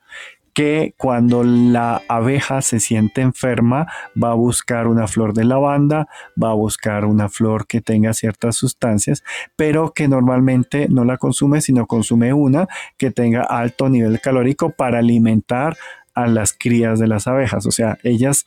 [0.59, 3.87] que cuando la abeja se siente enferma
[4.21, 8.57] va a buscar una flor de lavanda, va a buscar una flor que tenga ciertas
[8.57, 9.23] sustancias,
[9.55, 12.67] pero que normalmente no la consume, sino consume una
[12.97, 15.77] que tenga alto nivel calórico para alimentar
[16.23, 17.65] a las crías de las abejas.
[17.65, 18.45] O sea, ellas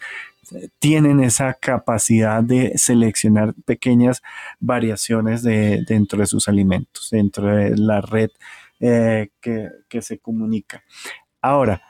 [0.50, 4.22] eh, tienen esa capacidad de seleccionar pequeñas
[4.58, 8.30] variaciones de, dentro de sus alimentos, dentro de la red
[8.80, 10.82] eh, que, se comunica.
[11.40, 11.82] Ahora,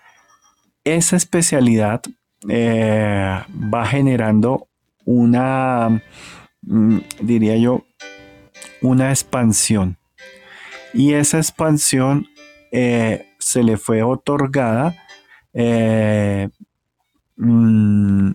[0.85, 2.03] esa especialidad
[2.49, 3.39] eh,
[3.73, 4.69] va generando
[5.05, 6.03] una,
[6.63, 7.85] mm, diría yo,
[8.83, 9.97] una expansión.
[10.93, 12.27] Y esa expansión
[12.71, 15.02] se le fue otorgada
[15.55, 16.49] eh,
[17.37, 18.31] mm,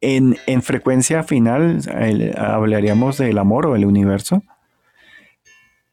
[0.00, 1.80] en, frecuencia final
[2.36, 4.42] hablaríamos del amor o el universo,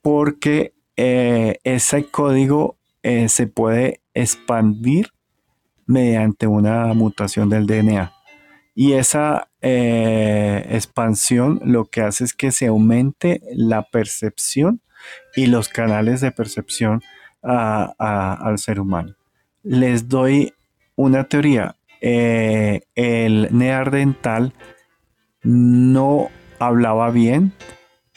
[0.01, 5.07] porque eh, ese código eh, se puede expandir
[5.85, 8.13] mediante una mutación del DNA.
[8.75, 14.81] Y esa expansión lo que hace es que se aumente la percepción
[15.35, 17.01] y los canales de percepción
[17.43, 19.15] al ser humano
[19.63, 20.53] les doy
[20.95, 21.75] una teoría.
[22.01, 24.53] Eh, el neardental
[25.41, 27.53] no hablaba bien,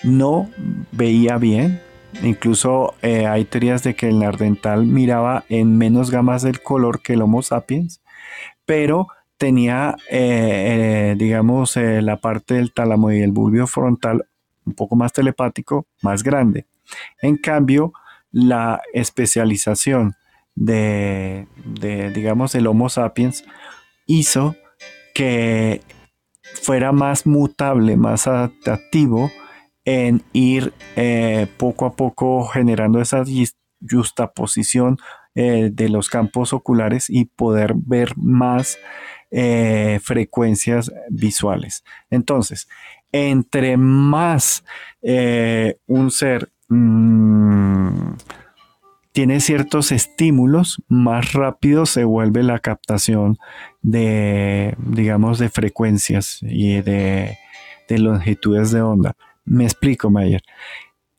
[0.02, 0.50] no
[0.92, 1.80] veía bien.
[2.22, 7.12] Incluso eh, hay teorías de que el neardental miraba en menos gamas del color que
[7.12, 8.02] el Homo sapiens,
[8.64, 14.26] pero tenía, eh, digamos, la parte del tálamo y el bulbio frontal
[14.64, 16.66] un poco más telepático, más grande.
[17.20, 17.92] En cambio,
[18.32, 20.14] la especialización
[20.56, 21.46] de,
[22.14, 23.44] digamos, el Homo sapiens
[24.06, 24.56] hizo
[25.14, 25.82] que
[26.62, 29.30] fuera más mutable, más adaptativo
[29.84, 33.22] en ir eh, poco a poco generando esa
[33.88, 34.98] justaposición
[35.34, 38.78] eh, de los campos oculares y poder ver más
[39.30, 41.84] eh, frecuencias visuales.
[42.10, 42.68] Entonces,
[43.12, 44.64] entre más
[45.86, 48.14] un ser mm,
[49.16, 53.38] tiene ciertos estímulos, más rápido se vuelve la captación
[53.80, 57.38] de, digamos, de frecuencias y de,
[57.88, 59.16] longitudes de onda.
[59.46, 60.42] Me explico, Mayer.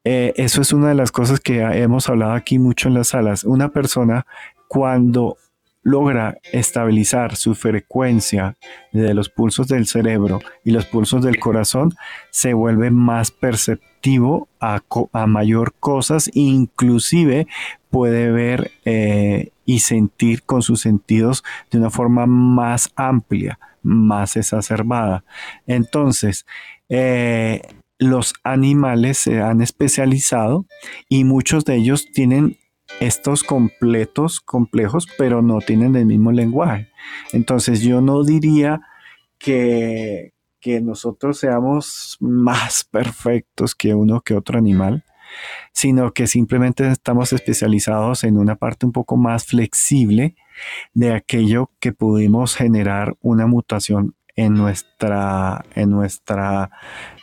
[0.04, 3.43] Eh, eso es una de las cosas que hemos hablado aquí mucho en las salas.
[3.43, 4.28] Una persona
[4.68, 5.38] cuando
[5.84, 8.57] logra estabilizar su frecuencia
[8.91, 11.93] de los pulsos del cerebro y los pulsos del corazón,
[12.30, 14.82] se vuelve más perceptivo a,
[15.28, 17.47] mayor cosas, inclusive
[17.89, 25.23] puede ver eh, y sentir con sus sentidos de una forma más amplia, más exacerbada.
[25.65, 26.45] Entonces,
[26.89, 27.61] eh,
[27.99, 30.65] los animales se han especializado
[31.09, 32.57] y muchos de ellos tienen
[33.00, 36.89] estos completos complejos, pero no tienen el mismo lenguaje.
[37.34, 38.82] Entonces yo no diría
[39.38, 45.04] que, que nosotros seamos más perfectos que uno que otro animal,
[45.74, 50.36] sino que simplemente estamos especializados en una parte un poco más flexible
[50.93, 56.70] de aquello que pudimos generar una mutación en nuestra, en nuestra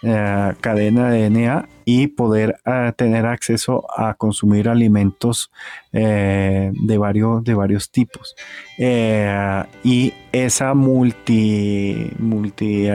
[0.02, 5.50] eh, cadena de DNA y poder eh, tener acceso a consumir alimentos
[5.92, 8.34] eh, de, varios, de varios tipos.
[8.76, 12.88] y esa multi, multi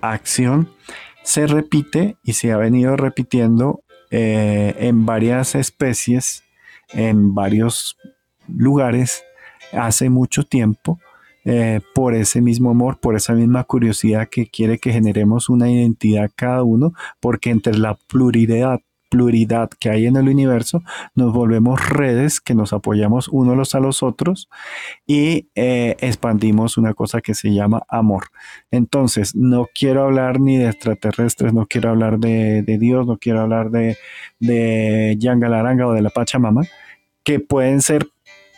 [0.00, 0.68] acción
[1.22, 6.42] se repite y se ha venido repitiendo en varias especies,
[6.92, 7.98] en varios
[8.48, 9.22] lugares
[9.72, 10.98] hace mucho tiempo
[11.50, 16.30] eh, por ese mismo amor, por esa misma curiosidad que quiere que generemos una identidad
[16.36, 20.82] cada uno, porque entre la pluridad que hay en el universo,
[21.14, 24.50] nos volvemos redes que nos apoyamos unos a los otros
[25.06, 28.26] y eh, expandimos una cosa que se llama amor.
[28.70, 33.70] Entonces, no quiero hablar ni de extraterrestres, no quiero hablar de, Dios, no quiero hablar
[33.70, 33.96] de,
[34.38, 36.64] de Yangalaranga o de la Pachamama,
[37.24, 38.06] que pueden ser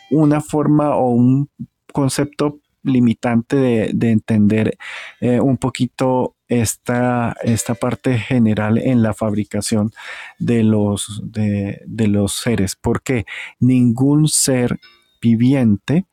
[0.09, 1.47] una forma o un
[1.93, 3.55] concepto limitante
[3.93, 4.77] de, entender
[5.19, 9.91] eh, un poquito esta, esta parte general en la fabricación
[10.37, 13.25] de los, de, los seres, porque
[13.59, 14.79] ningún ser
[15.21, 16.05] viviente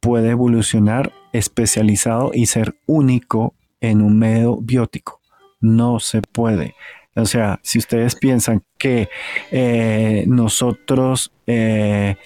[0.00, 5.20] puede evolucionar especializado y ser único en un medio biótico.
[5.60, 6.74] No se puede.
[7.14, 9.08] O sea, si ustedes piensan que
[9.50, 12.16] eh, nosotros eh,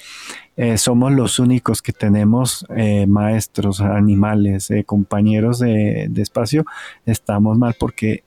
[0.57, 2.67] eh, somos los únicos que tenemos
[3.07, 6.65] maestros, animales, compañeros de, espacio,
[7.05, 8.25] estamos mal porque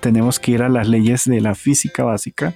[0.00, 2.54] tenemos que ir a las leyes de la física básica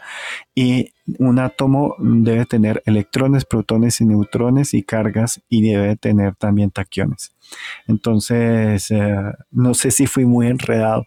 [0.55, 6.71] y un átomo debe tener electrones, protones y neutrones y cargas y debe tener también
[6.71, 7.33] taquiones.
[7.87, 8.93] Entonces,
[9.51, 11.05] no sé si fui muy enredado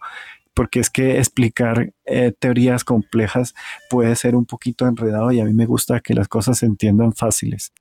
[0.54, 3.54] porque es que explicar eh, teorías complejas
[3.90, 7.12] puede ser un poquito enredado y a mí me gusta que las cosas se entiendan
[7.12, 7.72] fáciles.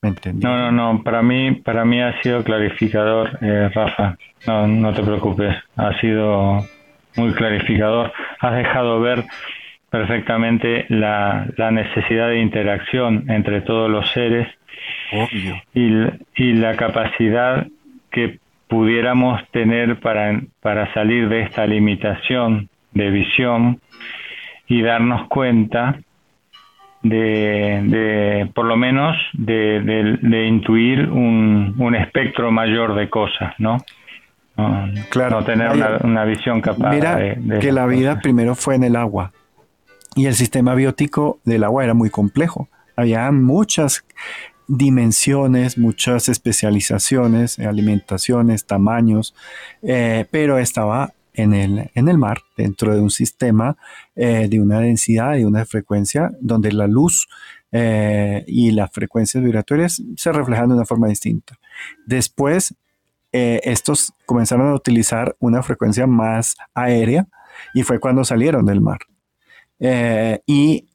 [0.00, 0.44] ¿Me entendí?
[0.44, 4.16] No, no, no, para mí, para mí ha sido clarificador, eh, Rafa.
[4.46, 6.64] No, no te preocupes, ha sido
[7.16, 8.12] muy clarificador.
[8.40, 9.24] Has dejado ver
[9.90, 14.46] perfectamente la, la necesidad de interacción entre todos los seres
[15.12, 15.62] Obvio.
[15.74, 17.66] Y, y la capacidad
[18.10, 18.38] que
[18.68, 23.80] pudiéramos tener para, para salir de esta limitación de visión
[24.66, 25.98] y darnos cuenta
[27.02, 33.78] de, de por lo menos de, de, intuir un, un, espectro mayor de cosas, ¿no?
[35.10, 35.40] claro.
[35.40, 35.70] No tener
[36.02, 39.30] una, visión capaz mira de, que la vida primero fue en el agua
[40.16, 42.68] y el sistema biótico del agua era muy complejo.
[42.96, 44.04] Había muchas
[44.68, 49.34] dimensiones, muchas especializaciones, alimentaciones, tamaños,
[49.82, 53.76] eh, pero estaba en el, en el mar, dentro de un sistema
[54.14, 57.28] eh, de una densidad y una frecuencia donde la luz
[57.72, 61.58] eh, y las frecuencias vibratorias se reflejan de una forma distinta.
[62.06, 62.74] Después,
[63.30, 67.26] estos comenzaron a utilizar una frecuencia más aérea
[67.74, 69.00] y fue cuando salieron del mar.
[70.46, 70.88] y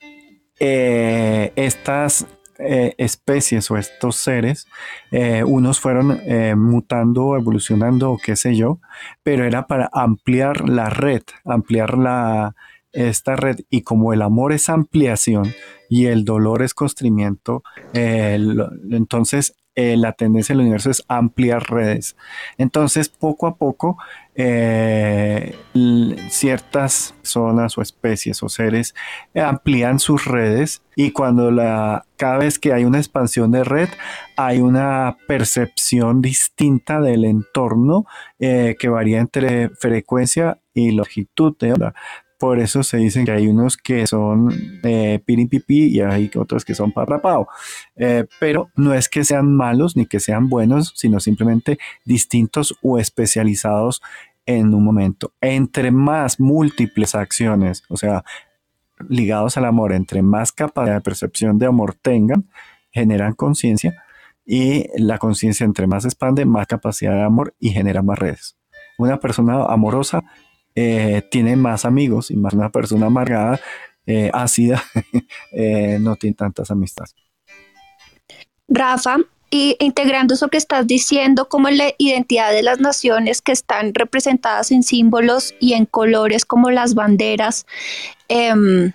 [0.59, 2.26] estas
[2.59, 4.67] eh, especies o estos seres,
[5.11, 8.79] eh, unos fueron eh, mutando, evolucionando o qué sé yo,
[9.23, 12.55] pero era para ampliar la red, ampliar la,
[12.91, 15.53] esta red y como el amor es ampliación
[15.89, 22.15] y el dolor es constrimiento, entonces eh, la tendencia del universo es ampliar redes.
[22.57, 23.97] Entonces, poco a poco,
[24.36, 25.55] eh,
[26.30, 28.95] ciertas zonas o especies o seres
[29.36, 33.89] amplían sus redes y cuando la, cada vez que hay una expansión de red,
[34.38, 38.05] hay una percepción distinta del entorno
[38.39, 41.93] eh, que varía entre frecuencia y longitud de onda.
[42.43, 46.75] Por eso se dicen que hay unos que son eh, piripipi y hay otros que
[46.75, 47.47] son paprapao.
[47.95, 52.99] Eh, pero no es que sean malos ni que sean buenos, sino simplemente distintos o
[52.99, 54.01] especializados
[54.45, 55.31] en un momento.
[55.39, 58.25] Entre más múltiples acciones, o sea,
[59.07, 62.49] ligados al amor, entre más capacidad de percepción de amor tengan,
[62.91, 64.03] generan conciencia
[64.45, 68.57] y la conciencia entre más expande, más capacidad de amor y genera más redes.
[68.97, 70.25] Una persona amorosa
[70.76, 73.59] eh, tiene más amigos y más una persona amargada,
[74.05, 74.84] eh, ácida,
[75.51, 77.15] eh, no tiene tantas amistades.
[78.67, 79.17] Rafa,
[79.49, 84.71] y integrando eso que estás diciendo, como la identidad de las naciones que están representadas
[84.71, 87.67] en símbolos y en colores como las banderas,
[88.30, 88.93] em,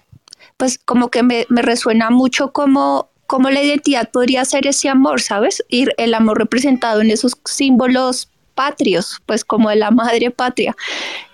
[0.56, 5.64] pues como que me, resuena mucho como, como la identidad podría ser ese amor, ¿sabes?
[5.68, 10.74] Y el amor representado en esos símbolos patrios, pues como de la madre patria,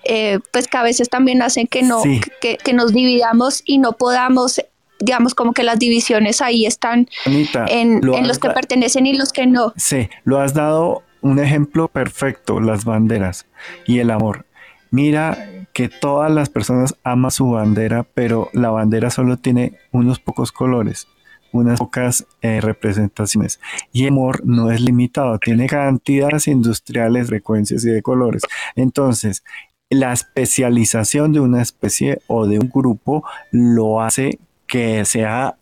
[0.04, 2.02] eh, pues que a veces también hacen que no,
[2.42, 4.60] que, nos dividamos y no podamos
[5.00, 9.72] digamos como que las divisiones ahí están en, los que pertenecen y los que no.
[9.76, 13.46] Sí, lo has dado un ejemplo perfecto, las banderas
[13.86, 14.44] y el amor.
[14.90, 20.52] Mira que todas las personas aman su bandera, pero la bandera solo tiene unos pocos
[20.52, 21.08] colores,
[21.55, 23.61] unas pocas eh, representaciones.
[23.92, 28.42] Y el amor no es limitado, tiene cantidades industriales, frecuencias y de colores.
[28.74, 29.44] Entonces,
[29.88, 35.57] la especialización de una especie o de un grupo lo hace que sea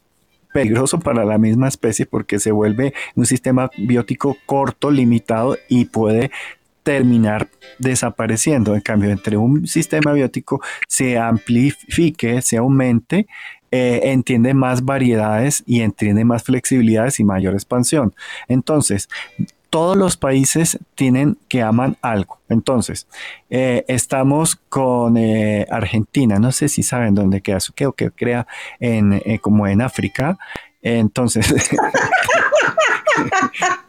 [0.53, 6.31] peligroso para la misma especie porque se vuelve un sistema biótico corto, limitado y puede
[6.83, 8.75] terminar desapareciendo.
[8.75, 13.27] En cambio, entre un sistema biótico se amplifique, se aumente,
[13.73, 18.15] eh, entiende más variedades y entiende más flexibilidades y mayor expansión.
[18.47, 19.09] Entonces,
[19.71, 22.39] todos los países tienen que aman algo.
[22.51, 23.09] Entonces,
[23.49, 28.47] eh, estamos con eh, Argentina, no sé si saben dónde queda, creo que crea
[28.79, 30.39] en, como en África.
[30.83, 31.51] Entonces,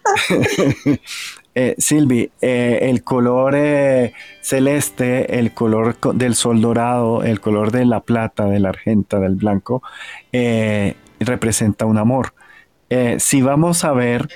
[1.77, 3.55] Silvi, el color
[4.41, 9.35] celeste, el color del sol dorado, el color de la plata, de la argenta, del
[9.35, 9.83] blanco,
[11.19, 12.33] representa un amor.
[13.17, 14.27] si vamos a ver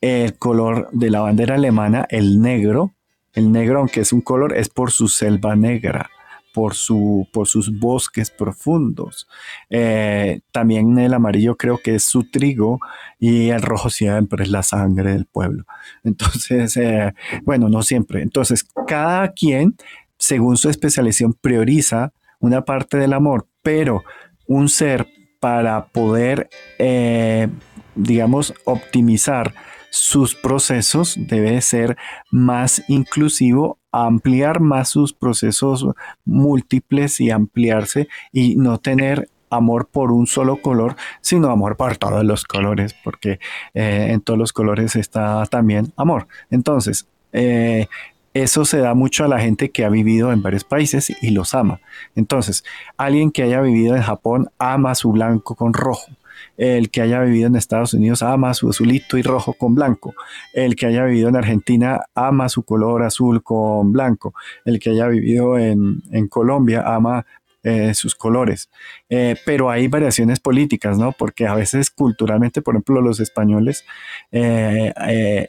[0.00, 2.92] el color de la bandera alemana, el negro,
[3.32, 6.10] el negro, aunque es un color, es por su selva negra,
[6.56, 9.28] por, su, por sus bosques profundos.
[9.68, 12.80] Eh, también el amarillo creo que es su trigo
[13.18, 15.66] y el rojo siempre es la sangre del pueblo.
[16.02, 18.22] Entonces, eh, bueno, no siempre.
[18.22, 19.76] Entonces, cada quien,
[20.16, 24.02] según su especialización, prioriza una parte del amor, pero
[24.46, 25.06] un ser
[25.38, 26.48] para poder,
[26.78, 27.48] eh,
[27.94, 29.52] digamos, optimizar
[29.90, 31.98] sus procesos, debe ser
[32.30, 35.86] más inclusivo, ampliar más sus procesos
[36.24, 42.24] múltiples y ampliarse y no tener amor por un solo color, sino amor por todos
[42.24, 43.38] los colores, porque
[43.74, 46.26] eh, en todos los colores está también amor.
[46.50, 47.86] Entonces, eh,
[48.34, 51.54] eso se da mucho a la gente que ha vivido en varios países y los
[51.54, 51.80] ama.
[52.16, 52.64] Entonces,
[52.98, 56.10] alguien que haya vivido en Japón ama su blanco con rojo
[56.56, 60.14] el que haya vivido en Estados Unidos ama su azulito y rojo con blanco,
[60.52, 64.34] el que haya vivido en Argentina ama su color azul con blanco,
[64.64, 67.24] el que haya vivido en, Colombia ama
[67.62, 68.70] eh, sus colores.
[69.08, 71.12] Eh, pero hay variaciones políticas, ¿no?
[71.12, 73.84] Porque a veces culturalmente, por ejemplo, los españoles,
[74.30, 74.92] eh,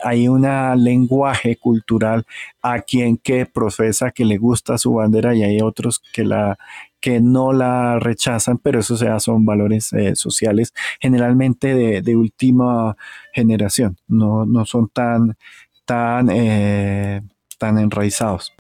[0.04, 0.48] hay un
[0.84, 2.26] lenguaje cultural
[2.62, 6.58] a quien que profesa que le gusta su bandera y hay otros que la
[7.00, 12.98] que no la rechazan, pero eso sea, son valores eh, sociales generalmente de, última
[13.34, 15.38] generación, no, no son tan,
[15.86, 17.22] tan, eh,
[17.58, 18.54] tan enraizados.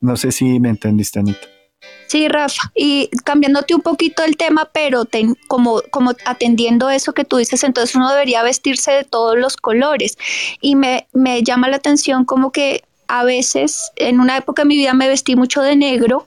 [0.00, 1.48] No sé si me entendiste, Anita.
[2.06, 5.04] Sí, Rafa, y cambiándote un poquito el tema, pero
[5.48, 10.18] como, como atendiendo eso que tú dices, entonces uno debería vestirse de todos los colores.
[10.60, 14.76] Y me, me llama la atención como que a veces, en una época de mi
[14.76, 16.26] vida me vestí mucho de negro,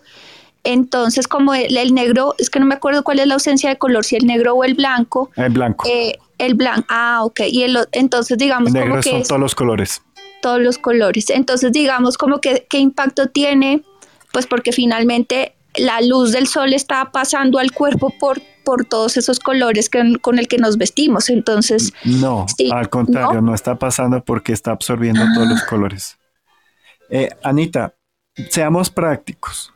[0.68, 4.04] entonces, como el, negro, es que no me acuerdo cuál es la ausencia de color,
[4.04, 5.32] si el negro o el blanco.
[5.38, 5.88] El blanco.
[5.90, 7.40] Eh, el blanco, ah, ok.
[7.48, 10.02] Y el, entonces, digamos, el negro como que son todos los colores.
[10.42, 11.30] Todos los colores.
[11.30, 13.82] Entonces, digamos, como que qué impacto tiene,
[14.34, 19.40] pues porque finalmente la luz del sol está pasando al cuerpo por, por todos esos
[19.40, 19.90] colores
[20.22, 21.30] con el que nos vestimos.
[21.30, 23.56] Entonces, no, al contrario, ¿no?
[23.56, 26.18] está pasando porque está absorbiendo todos los colores.
[27.10, 27.96] Eh, Anita,
[28.50, 29.72] seamos prácticos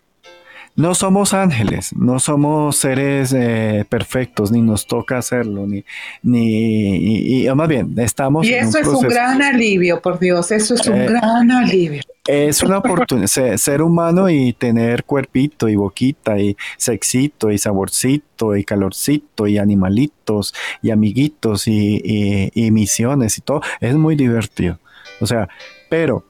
[0.75, 5.83] no somos ángeles, no somos seres eh, perfectos, ni nos toca hacerlo, ni,
[6.23, 8.45] ni y, más bien, estamos.
[8.47, 12.01] Y eso es un gran alivio, por Dios, eso es un eh, gran alivio.
[12.25, 18.63] Es una oportunidad, ser, humano y tener cuerpito y boquita y sexito y saborcito y
[18.63, 24.79] calorcito y animalitos y amiguitos y, y, misiones y todo, es muy divertido.
[25.19, 25.49] O sea,
[25.89, 26.25] pero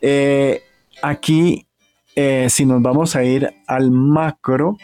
[0.00, 0.62] eh,
[1.02, 1.66] aquí
[2.22, 4.76] eh, si nos vamos a ir al macro,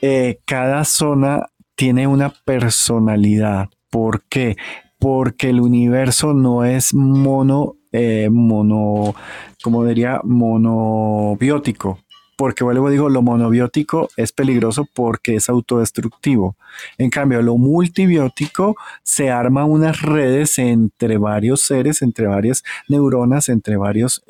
[0.00, 3.68] eh, cada zona tiene una personalidad.
[3.90, 4.56] ¿Por qué?
[5.00, 9.12] Porque el universo no es mono, eh, mono,
[9.60, 11.98] como diría, monobiótico
[12.36, 16.54] porque luego digo, lo monobiótico es peligroso porque es autodestructivo.
[16.96, 23.76] En cambio, lo multibiótico se arma unas redes entre varios seres, entre varias neuronas, entre
[23.76, 24.22] varios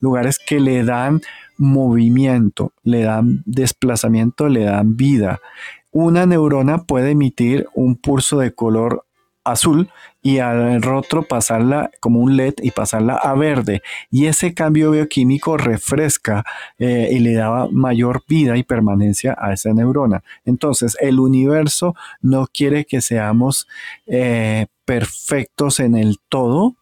[0.00, 1.22] lugares que le dan
[1.56, 5.40] movimiento, le dan desplazamiento, le dan vida.
[5.90, 9.04] Una neurona puede emitir un pulso de color
[9.44, 9.90] azul
[10.22, 13.82] y al otro pasarla como un LED y pasarla a verde.
[14.10, 16.44] Y ese cambio bioquímico refresca
[16.78, 20.22] eh, y le da mayor vida y permanencia a esa neurona.
[20.44, 23.66] Entonces, el universo no quiere que seamos
[24.06, 26.76] eh, perfectos en el todo,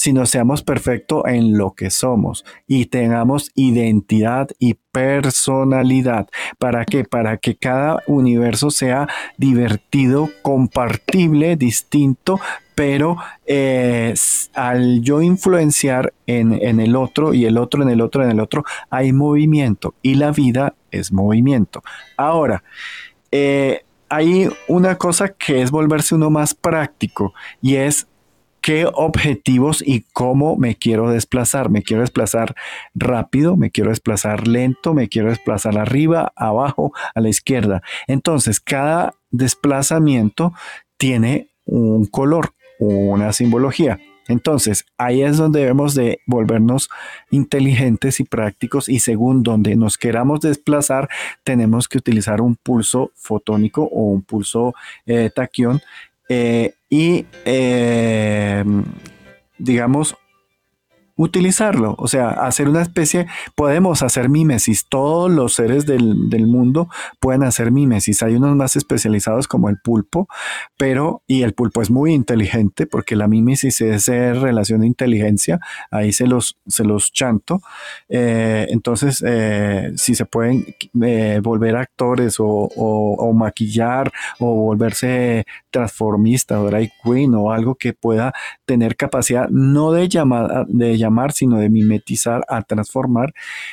[0.00, 6.26] sino seamos perfectos en lo que somos y tengamos identidad y personalidad.
[6.58, 7.04] ¿Para qué?
[7.04, 12.40] Para que cada universo sea divertido, compartible, distinto,
[12.74, 14.14] pero eh,
[14.54, 18.64] al yo influenciar en, el otro y el otro en el otro en el otro,
[18.88, 21.82] hay movimiento y la vida es movimiento.
[22.16, 22.64] Ahora,
[23.32, 28.06] eh, hay una cosa que es volverse uno más práctico y es
[28.60, 31.70] qué objetivos y cómo me quiero desplazar.
[31.70, 32.54] Me quiero desplazar
[32.94, 37.82] rápido, me quiero desplazar lento, me quiero desplazar arriba, abajo, a la izquierda.
[38.06, 40.52] Entonces, cada desplazamiento
[40.96, 43.98] tiene un color, una simbología.
[44.30, 46.88] Entonces, ahí es donde debemos de volvernos
[47.30, 51.08] inteligentes y prácticos y según donde nos queramos desplazar,
[51.42, 54.74] tenemos que utilizar un pulso fotónico o un pulso
[55.04, 55.80] eh, taquión
[56.32, 58.64] eh, y, eh,
[59.58, 60.16] digamos,
[61.16, 66.88] utilizarlo, o sea, hacer una especie, podemos hacer mimesis, todos los seres del, del, mundo
[67.18, 70.28] pueden hacer mimesis, hay unos más especializados como el pulpo,
[70.78, 76.12] pero, y el pulpo es muy inteligente porque la mimesis es relación de inteligencia, ahí
[76.12, 77.60] se los, se los chanto,
[78.08, 79.22] eh, entonces,
[80.00, 80.74] si se pueden
[81.42, 88.32] volver actores o, o, maquillar o volverse transformista o drag queen o algo que pueda
[88.64, 93.32] tener capacidad no de llamar, de llamar sino de mimetizar a transformar,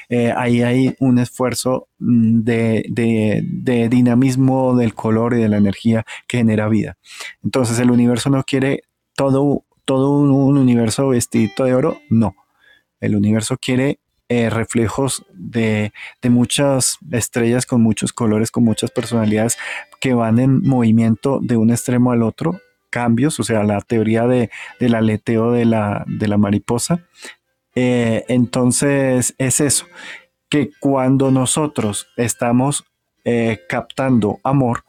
[0.09, 6.37] eh, ahí hay un esfuerzo mm, de, dinamismo del color y de la energía que
[6.37, 6.97] genera vida.
[7.43, 8.83] Entonces el universo no quiere
[9.15, 12.35] todo, todo un, universo vestido de oro, no.
[12.99, 13.99] El universo quiere
[14.29, 15.93] eh, reflejos de,
[16.23, 19.57] muchas estrellas con muchos colores, con muchas personalidades
[20.01, 22.59] que van en movimiento de un extremo al otro,
[22.89, 24.49] cambios, o sea, la teoría de,
[24.79, 27.05] del aleteo de la, de la mariposa,
[27.75, 29.85] eh, entonces es eso,
[30.49, 32.85] que cuando nosotros estamos
[33.23, 34.83] eh, captando amor,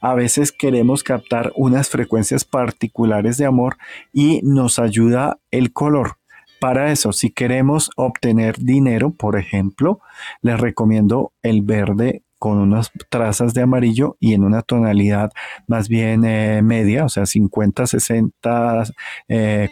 [0.00, 3.76] a veces queremos captar unas frecuencias particulares de amor
[4.12, 6.18] y nos ayuda el color.
[6.64, 10.00] Para eso, si queremos obtener dinero, por ejemplo,
[10.40, 15.30] les recomiendo el verde con unas trazas de amarillo y en una tonalidad
[15.66, 18.84] más bien eh, media, o sea, 50, 60,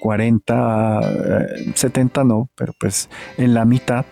[0.01, 1.01] 40,
[1.75, 3.09] 70 no, pero pues
[3.39, 4.05] en la mitad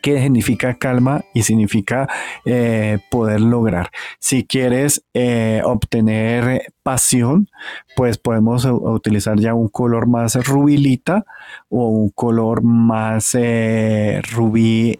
[0.00, 2.08] que significa calma y significa
[2.44, 3.90] eh, poder lograr.
[4.18, 7.48] Si quieres eh, obtener pasión,
[7.94, 11.24] pues podemos utilizar ya un color más rubilita
[11.68, 14.98] o un color más eh, rubí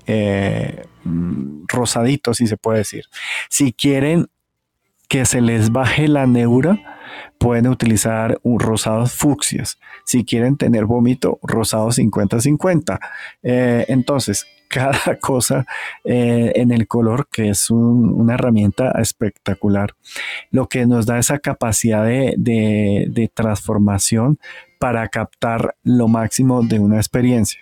[1.04, 3.04] mm, rosadito, si se puede decir.
[3.48, 4.28] Si quieren
[5.08, 6.78] que se les baje la neura,
[7.38, 9.78] pueden utilizar un rosados fucsias.
[10.04, 12.98] Si quieren tener vómito, rosado 50-50.
[13.42, 14.46] entonces,
[14.76, 15.66] cada cosa
[16.04, 19.94] eh, en el color, que es una herramienta espectacular.
[20.50, 24.38] Lo que nos da esa capacidad de, transformación
[24.78, 27.60] para captar lo máximo de una experiencia.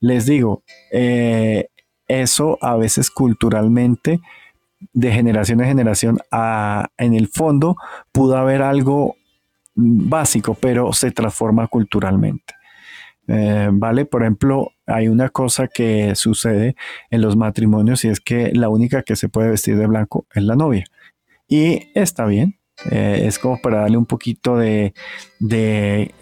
[0.00, 1.68] Les digo, eh,
[2.08, 4.20] eso a veces culturalmente,
[4.92, 6.18] de generación en generación,
[6.98, 7.76] en el fondo
[8.12, 9.16] pudo haber algo
[9.74, 12.55] básico, pero se transforma culturalmente.
[13.28, 16.76] Eh, vale, por ejemplo, hay una cosa que sucede
[17.10, 20.42] en los matrimonios y es que la única que se puede vestir de blanco es
[20.42, 20.86] la novia.
[21.48, 22.58] Y está bien,
[22.90, 24.94] eh, es como para darle un poquito de,
[25.40, 26.14] de,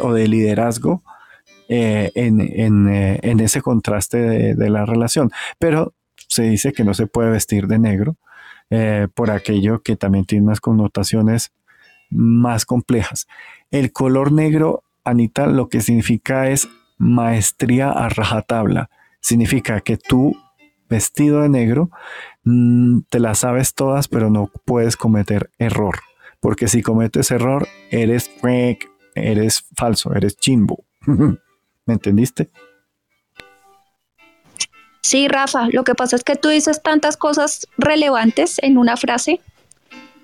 [0.00, 1.02] o de liderazgo
[1.68, 4.18] eh, en, ese contraste
[4.54, 5.30] de, la relación.
[5.58, 5.94] Pero
[6.28, 8.16] se dice que no se puede vestir de negro
[9.14, 11.50] por aquello que también tiene unas connotaciones
[12.08, 13.26] más complejas.
[13.72, 16.68] El color negro Anita, lo que significa es
[16.98, 18.90] maestría a rajatabla.
[19.20, 20.36] Significa que tú,
[20.88, 21.90] vestido de negro,
[22.44, 26.00] mm, te las sabes todas, pero no puedes cometer error.
[26.40, 28.30] Porque si cometes error, eres
[29.14, 30.84] eres falso, eres chimbo.
[31.86, 32.50] ¿Me entendiste?
[35.02, 39.40] Sí, Rafa, lo que pasa es que tú dices tantas cosas relevantes en una frase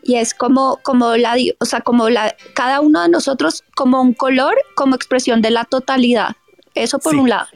[0.06, 4.14] y es como, como la, o sea, como la, cada uno de nosotros como un
[4.14, 6.36] color, como expresión de la totalidad.
[6.76, 7.48] Eso por un lado.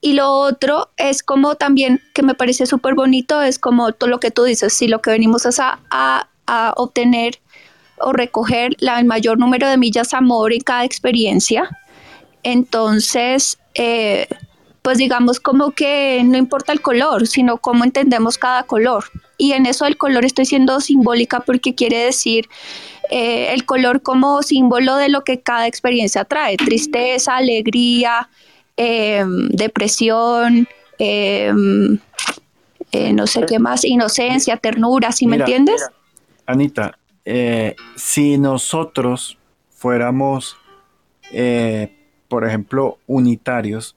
[0.00, 4.18] Y lo otro es como también, que me parece súper bonito, es como todo lo
[4.18, 7.38] que tú dices, si lo que venimos es a, a, obtener
[8.00, 11.68] o recoger la, el mayor número de millas amor en cada experiencia,
[12.44, 14.26] entonces, eh,
[14.88, 19.04] pues digamos como que no importa el color, sino cómo entendemos cada color
[19.36, 22.48] y en eso del color estoy siendo simbólica porque quiere decir
[23.10, 28.30] eh, el color como símbolo de lo que cada experiencia trae, tristeza, alegría,
[28.78, 30.66] em, depresión,
[30.98, 35.86] eh, no sé qué más, inocencia, ternura, ¿sí me entiendes?
[36.46, 39.36] Anita, eh, si nosotros
[39.68, 40.56] fuéramos,
[42.28, 43.94] por ejemplo, unitarios,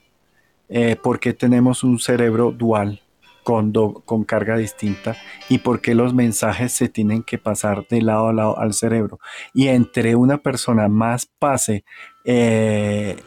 [1.01, 3.01] porque tenemos un cerebro dual,
[3.43, 5.15] con, con carga distinta
[5.49, 9.19] y por qué los mensajes se tienen que pasar de lado a lado al cerebro.
[9.53, 11.83] Y entre una persona más pase
[12.23, 13.17] eh,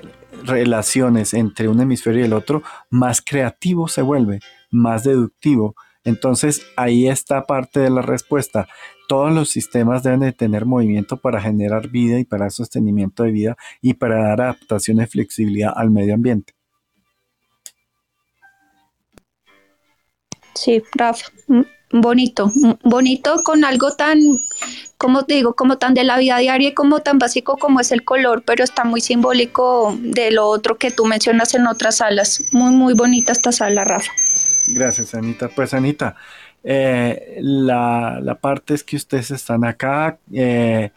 [0.44, 4.40] relaciones entre un hemisferio y el otro, más creativo se vuelve,
[4.70, 5.74] más deductivo.
[6.04, 8.68] Entonces ahí está parte de la respuesta.
[9.08, 13.56] Todos los sistemas deben de tener movimiento para generar vida y para sostenimiento de vida
[13.80, 16.54] y para dar adaptación y flexibilidad al medio ambiente.
[20.54, 21.26] Sí, Rafa,
[21.90, 22.50] bonito,
[22.82, 24.20] bonito con algo tan,
[24.98, 27.92] como te digo, como tan de la vida diaria y como tan básico como es
[27.92, 32.42] el color, pero está muy simbólico de lo otro que tú mencionas en otras salas.
[32.52, 34.12] Muy, muy bonita esta sala, Rafa.
[34.68, 35.48] Gracias, Anita.
[35.48, 36.16] Pues, Anita,
[36.62, 40.18] eh, la, parte es que ustedes están acá.
[40.32, 40.90] Eh,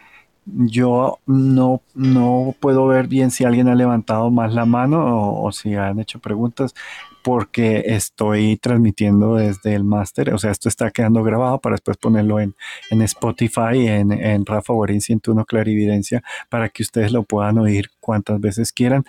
[0.46, 5.76] yo no, no puedo ver bien si alguien ha levantado más la mano o si
[5.76, 6.74] han hecho preguntas
[7.24, 12.40] porque estoy transmitiendo desde el máster, o sea, esto está quedando grabado para después ponerlo
[12.40, 12.56] en,
[12.90, 18.40] en Spotify, en, en Rafa Borín 101 Clarividencia, para que ustedes lo puedan oír cuantas
[18.40, 19.04] veces quieran.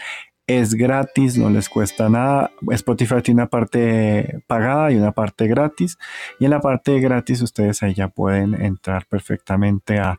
[0.48, 2.50] Es gratis, no les cuesta nada.
[2.70, 5.98] Spotify tiene una parte pagada y una parte gratis.
[6.40, 10.18] Y en la parte gratis ustedes ahí ya pueden entrar perfectamente a,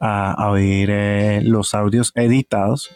[0.00, 2.90] a, oír eh, los audios editados.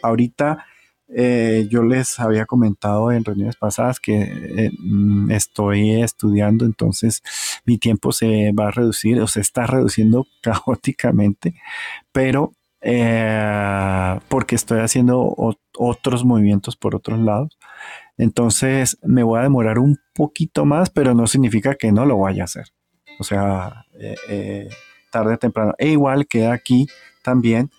[0.00, 0.64] Ahorita
[1.08, 7.22] eh, yo les había comentado en reuniones pasadas que eh, mm, estoy estudiando, entonces
[7.66, 11.54] mi tiempo se va a reducir o se está reduciendo caóticamente,
[12.12, 15.34] pero eh, porque estoy haciendo
[15.78, 17.58] otros movimientos por otros lados.
[18.18, 22.42] Entonces me voy a demorar un poquito más, pero no significa que no lo vaya
[22.42, 22.66] a hacer.
[23.18, 23.86] O sea,
[25.12, 25.74] tarde o temprano.
[25.78, 26.86] E igual queda aquí
[27.22, 27.70] también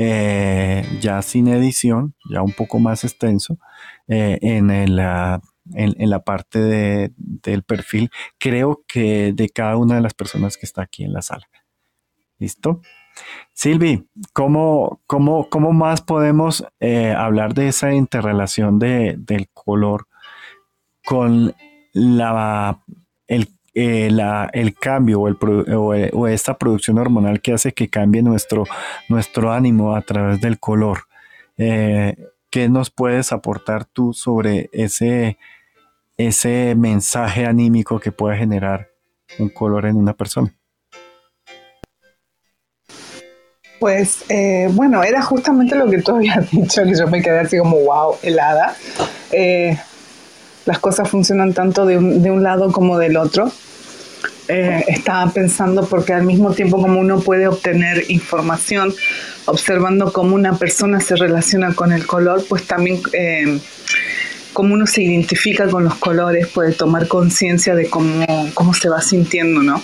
[0.00, 3.58] eh, ya sin edición, ya un poco más extenso,
[4.06, 5.00] eh, en, el,
[5.74, 8.08] en, la parte del perfil,
[8.38, 11.48] creo que de cada una de las personas que está aquí en la sala.
[12.38, 12.80] ¿Listo?
[13.52, 20.06] Silvi, ¿cómo, cómo, cómo más podemos eh, hablar de esa interrelación de, del color
[21.04, 21.56] con
[21.92, 22.84] la,
[23.26, 24.10] el eh,
[24.54, 25.36] el cambio o, el,
[26.12, 28.64] o, esta producción hormonal que hace que cambie nuestro,
[29.52, 31.02] ánimo a través del color.
[31.58, 32.16] Eh,
[32.50, 35.38] ¿Qué nos puedes aportar tú sobre ese,
[36.16, 38.88] ese mensaje anímico que puede generar
[39.38, 40.52] un color en una persona?
[43.78, 47.56] Pues eh, bueno, era justamente lo que tú habías dicho, que yo me quedé así
[47.58, 48.74] como wow, helada.
[50.64, 53.52] las cosas funcionan tanto de un, de un lado como del otro.
[54.48, 58.94] Eh, estaba pensando porque al mismo tiempo como uno puede obtener información
[59.44, 63.60] observando cómo una persona se relaciona con el color, pues también eh,
[64.54, 69.02] cómo uno se identifica con los colores, puede tomar conciencia de cómo, cómo se va
[69.02, 69.82] sintiendo, ¿no?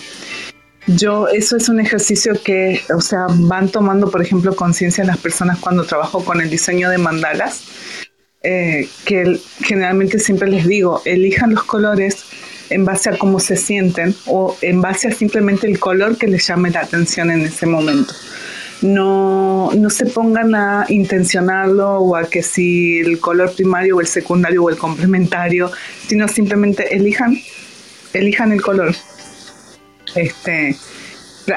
[0.87, 5.57] Yo, eso es un ejercicio que, o sea, van tomando, por ejemplo, conciencia las personas
[5.59, 7.63] cuando trabajo con el diseño de mandalas,
[8.43, 12.25] eh, que generalmente siempre les digo, elijan los colores
[12.69, 16.47] en base a cómo se sienten o en base a simplemente el color que les
[16.47, 18.13] llame la atención en ese momento.
[18.81, 24.07] No, no se pongan a intencionarlo o a que si el color primario o el
[24.07, 25.71] secundario o el complementario,
[26.07, 27.37] sino simplemente elijan,
[28.13, 28.93] elijan el color.
[30.15, 30.75] Este,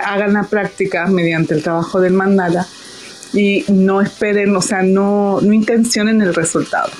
[0.04, 2.66] hagan la práctica mediante el trabajo del mandala
[3.32, 6.90] y no esperen, o sea, no, no intencionen el resultado.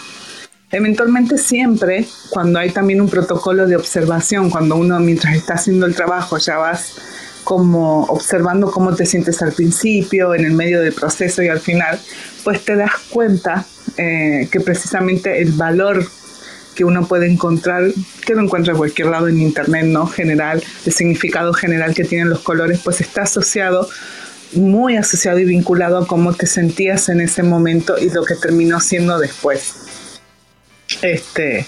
[0.70, 5.94] Eventualmente siempre, cuando hay también un protocolo de observación, cuando uno mientras está haciendo el
[5.94, 6.94] trabajo ya vas
[7.42, 11.98] como observando cómo te sientes al principio, en el medio del proceso y al final,
[12.44, 13.64] pues te das cuenta
[13.96, 16.06] eh, que precisamente el valor
[16.74, 17.84] que uno puede encontrar,
[18.26, 20.06] que lo encuentra en cualquier lado en internet, ¿no?
[20.06, 23.88] General, el significado general que tienen los colores, pues está asociado,
[24.52, 28.80] muy asociado y vinculado a cómo te sentías en ese momento y lo que terminó
[28.80, 29.87] siendo después
[31.02, 31.66] este,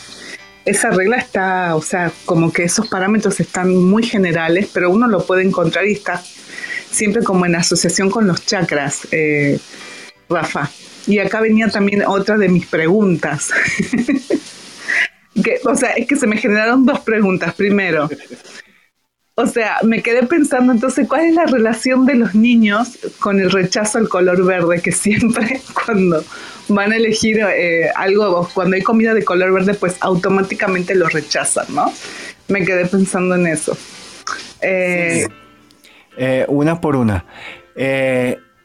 [0.64, 5.24] esa regla está, o sea, como que esos parámetros están muy generales, pero uno lo
[5.24, 6.22] puede encontrar y está
[6.90, 9.58] siempre como en asociación con los chakras, eh,
[10.28, 10.70] Rafa.
[11.06, 13.50] Y acá venía también otra de mis preguntas.
[15.42, 17.54] que, o sea, es que se me generaron dos preguntas.
[17.54, 18.08] Primero,
[19.34, 23.50] O sea, me quedé pensando entonces, ¿cuál es la relación de los niños con el
[23.50, 24.82] rechazo al color verde?
[24.82, 26.22] Que siempre cuando
[26.70, 31.66] van a elegir eh, algo, cuando hay comida de color verde, pues automáticamente lo rechazan,
[31.74, 31.92] ¿no?
[32.48, 33.76] Me quedé pensando en eso.
[34.60, 35.26] Eh,
[36.16, 37.24] eh, una por una.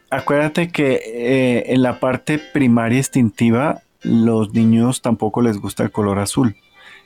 [0.10, 6.56] acuérdate que en la parte primaria instintiva, los niños tampoco les gusta el color azul.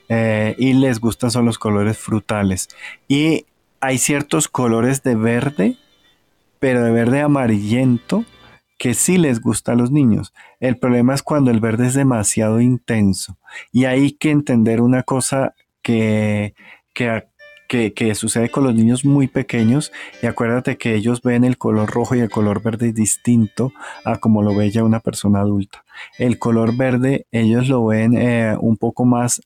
[0.09, 2.69] y les gustan son los colores frutales.
[3.07, 3.45] Y
[3.79, 5.77] hay ciertos colores de verde,
[6.59, 8.25] pero de verde amarillento,
[8.79, 10.33] que sí les gusta a los niños.
[10.59, 13.37] El problema es cuando el verde es demasiado intenso.
[13.71, 15.53] Y hay que entender una cosa
[15.83, 16.55] que,
[16.93, 17.25] que,
[17.93, 19.91] que, sucede con los niños muy pequeños.
[20.23, 23.73] Y acuérdate que ellos ven el color rojo y el color verde distinto
[24.05, 25.83] a como lo ve ya una persona adulta.
[26.17, 29.41] El color verde ellos lo ven eh, un poco más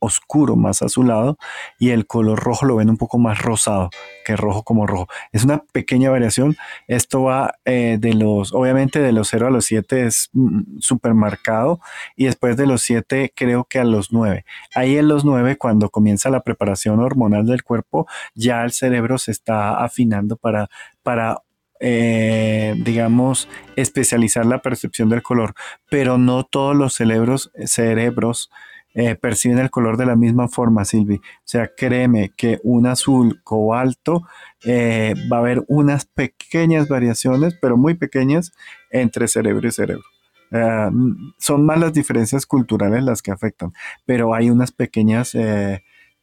[0.00, 1.38] oscuro, más azulado,
[1.78, 3.90] y el color rojo lo ven un poco más rosado,
[4.24, 5.08] que rojo como rojo.
[5.32, 6.56] Es una pequeña variación.
[6.88, 11.14] Esto va eh, de los, obviamente de los 0 a los 7 es mm, súper
[11.14, 11.80] marcado,
[12.16, 14.44] y después de los 7 creo que a los 9.
[14.74, 19.30] Ahí en los 9, cuando comienza la preparación hormonal del cuerpo, ya el cerebro se
[19.30, 20.68] está afinando para,
[21.02, 21.42] para
[21.82, 25.54] eh, digamos, especializar la percepción del color,
[25.88, 28.50] pero no todos los cerebros, cerebros
[28.92, 31.16] eh, perciben el color de la misma forma, Silvi.
[31.16, 34.26] O sea, créeme que un azul cobalto
[34.64, 38.52] eh, va a haber unas pequeñas variaciones, pero muy pequeñas,
[38.90, 40.04] entre cerebro y cerebro.
[40.50, 40.90] Eh,
[41.38, 43.72] son más las diferencias culturales las que afectan,
[44.06, 45.36] pero hay unas pequeñas,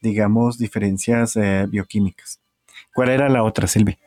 [0.02, 1.40] digamos, diferencias
[1.70, 2.42] bioquímicas.
[2.94, 3.98] ¿Cuál era la otra, Silvi?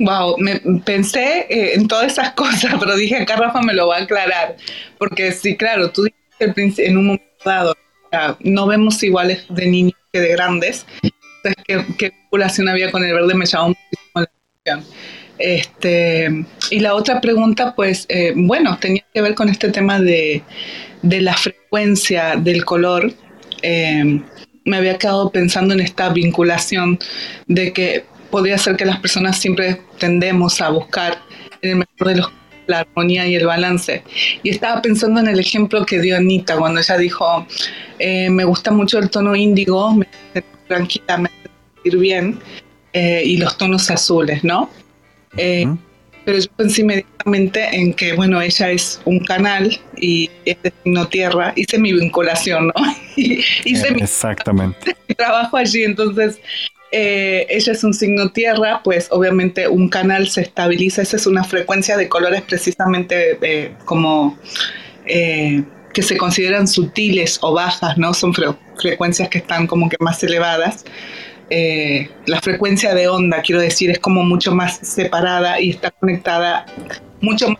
[0.00, 4.02] Wow, me, pensé en todas esas cosas, pero dije acá Rafa me lo va a
[4.02, 4.56] aclarar,
[4.98, 6.08] porque sí, claro, tú
[6.38, 7.76] en un momento dado,
[8.40, 10.86] no vemos iguales de niños que de grandes.
[11.02, 13.34] Entonces, ¿qué, vinculación había con el verde?
[13.34, 14.94] Me llamó muchísimo la atención.
[15.38, 20.42] Este, y la otra pregunta, pues, eh, bueno, tenía que ver con este tema de,
[21.02, 23.12] de la frecuencia del color.
[23.62, 24.20] Eh,
[24.64, 26.98] me había quedado pensando en esta vinculación
[27.46, 31.18] de que podría ser que las personas siempre tendemos a buscar
[31.60, 32.30] en el mejor de los
[32.66, 34.02] la armonía y el balance.
[34.42, 37.46] Y estaba pensando en el ejemplo que dio Anita cuando ella dijo,
[37.98, 42.38] eh, me gusta mucho el tono índigo, me hace tranquilamente sentir bien,
[42.92, 44.70] eh, y los tonos azules, ¿no?
[45.36, 45.66] Eh,
[46.24, 51.06] pero yo pensé inmediatamente en que, bueno, ella es un canal y es de signo
[51.08, 52.74] tierra, hice mi vinculación, ¿no?
[53.16, 54.96] hice Exactamente.
[55.08, 56.40] mi trabajo allí, entonces
[56.96, 61.42] eh, ella es un signo tierra, pues obviamente un canal se estabiliza, esa es una
[61.42, 64.38] frecuencia de colores precisamente eh, como
[65.04, 68.14] eh, que se consideran sutiles o bajas, ¿no?
[68.14, 70.84] Son frecuencias que están como que más elevadas.
[72.26, 76.64] la frecuencia de onda, quiero decir, es como mucho más separada y está conectada
[77.20, 77.58] mucho más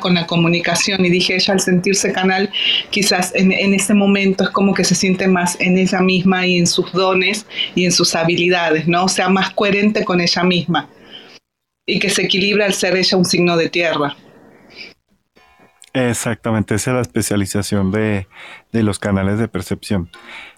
[0.00, 2.50] con la comunicación y dije ella al sentirse canal
[2.90, 6.66] quizás en, ese momento es como que se siente más en ella misma y en
[6.66, 9.04] sus dones y en sus habilidades, ¿no?
[9.04, 10.88] O sea, más coherente con ella misma
[11.86, 14.16] y que se equilibra al ser ella un signo de tierra.
[15.94, 18.26] Exactamente, esa es la especialización de,
[18.72, 20.08] los canales de percepción.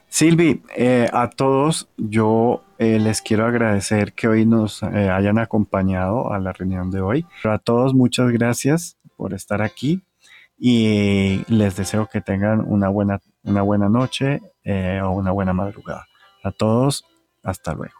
[0.09, 6.32] Silvi, eh, a todos yo eh, les quiero agradecer que hoy nos eh, hayan acompañado
[6.32, 7.26] a la reunión de hoy.
[7.42, 10.02] A todos muchas gracias por estar aquí
[10.58, 16.06] y les deseo que tengan una buena, una buena noche eh, o una buena madrugada.
[16.42, 17.04] A todos,
[17.42, 17.94] hasta luego.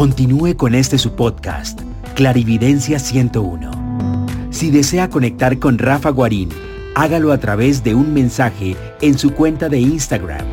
[0.00, 1.82] Continúe con este su podcast,
[2.14, 3.70] Clarividencia 101.
[4.50, 6.48] Si desea conectar con Rafa Guarín,
[6.94, 10.46] hágalo a través de un mensaje en su cuenta de Instagram,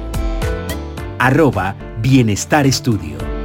[1.19, 3.36] arroba Bienestar Estudio.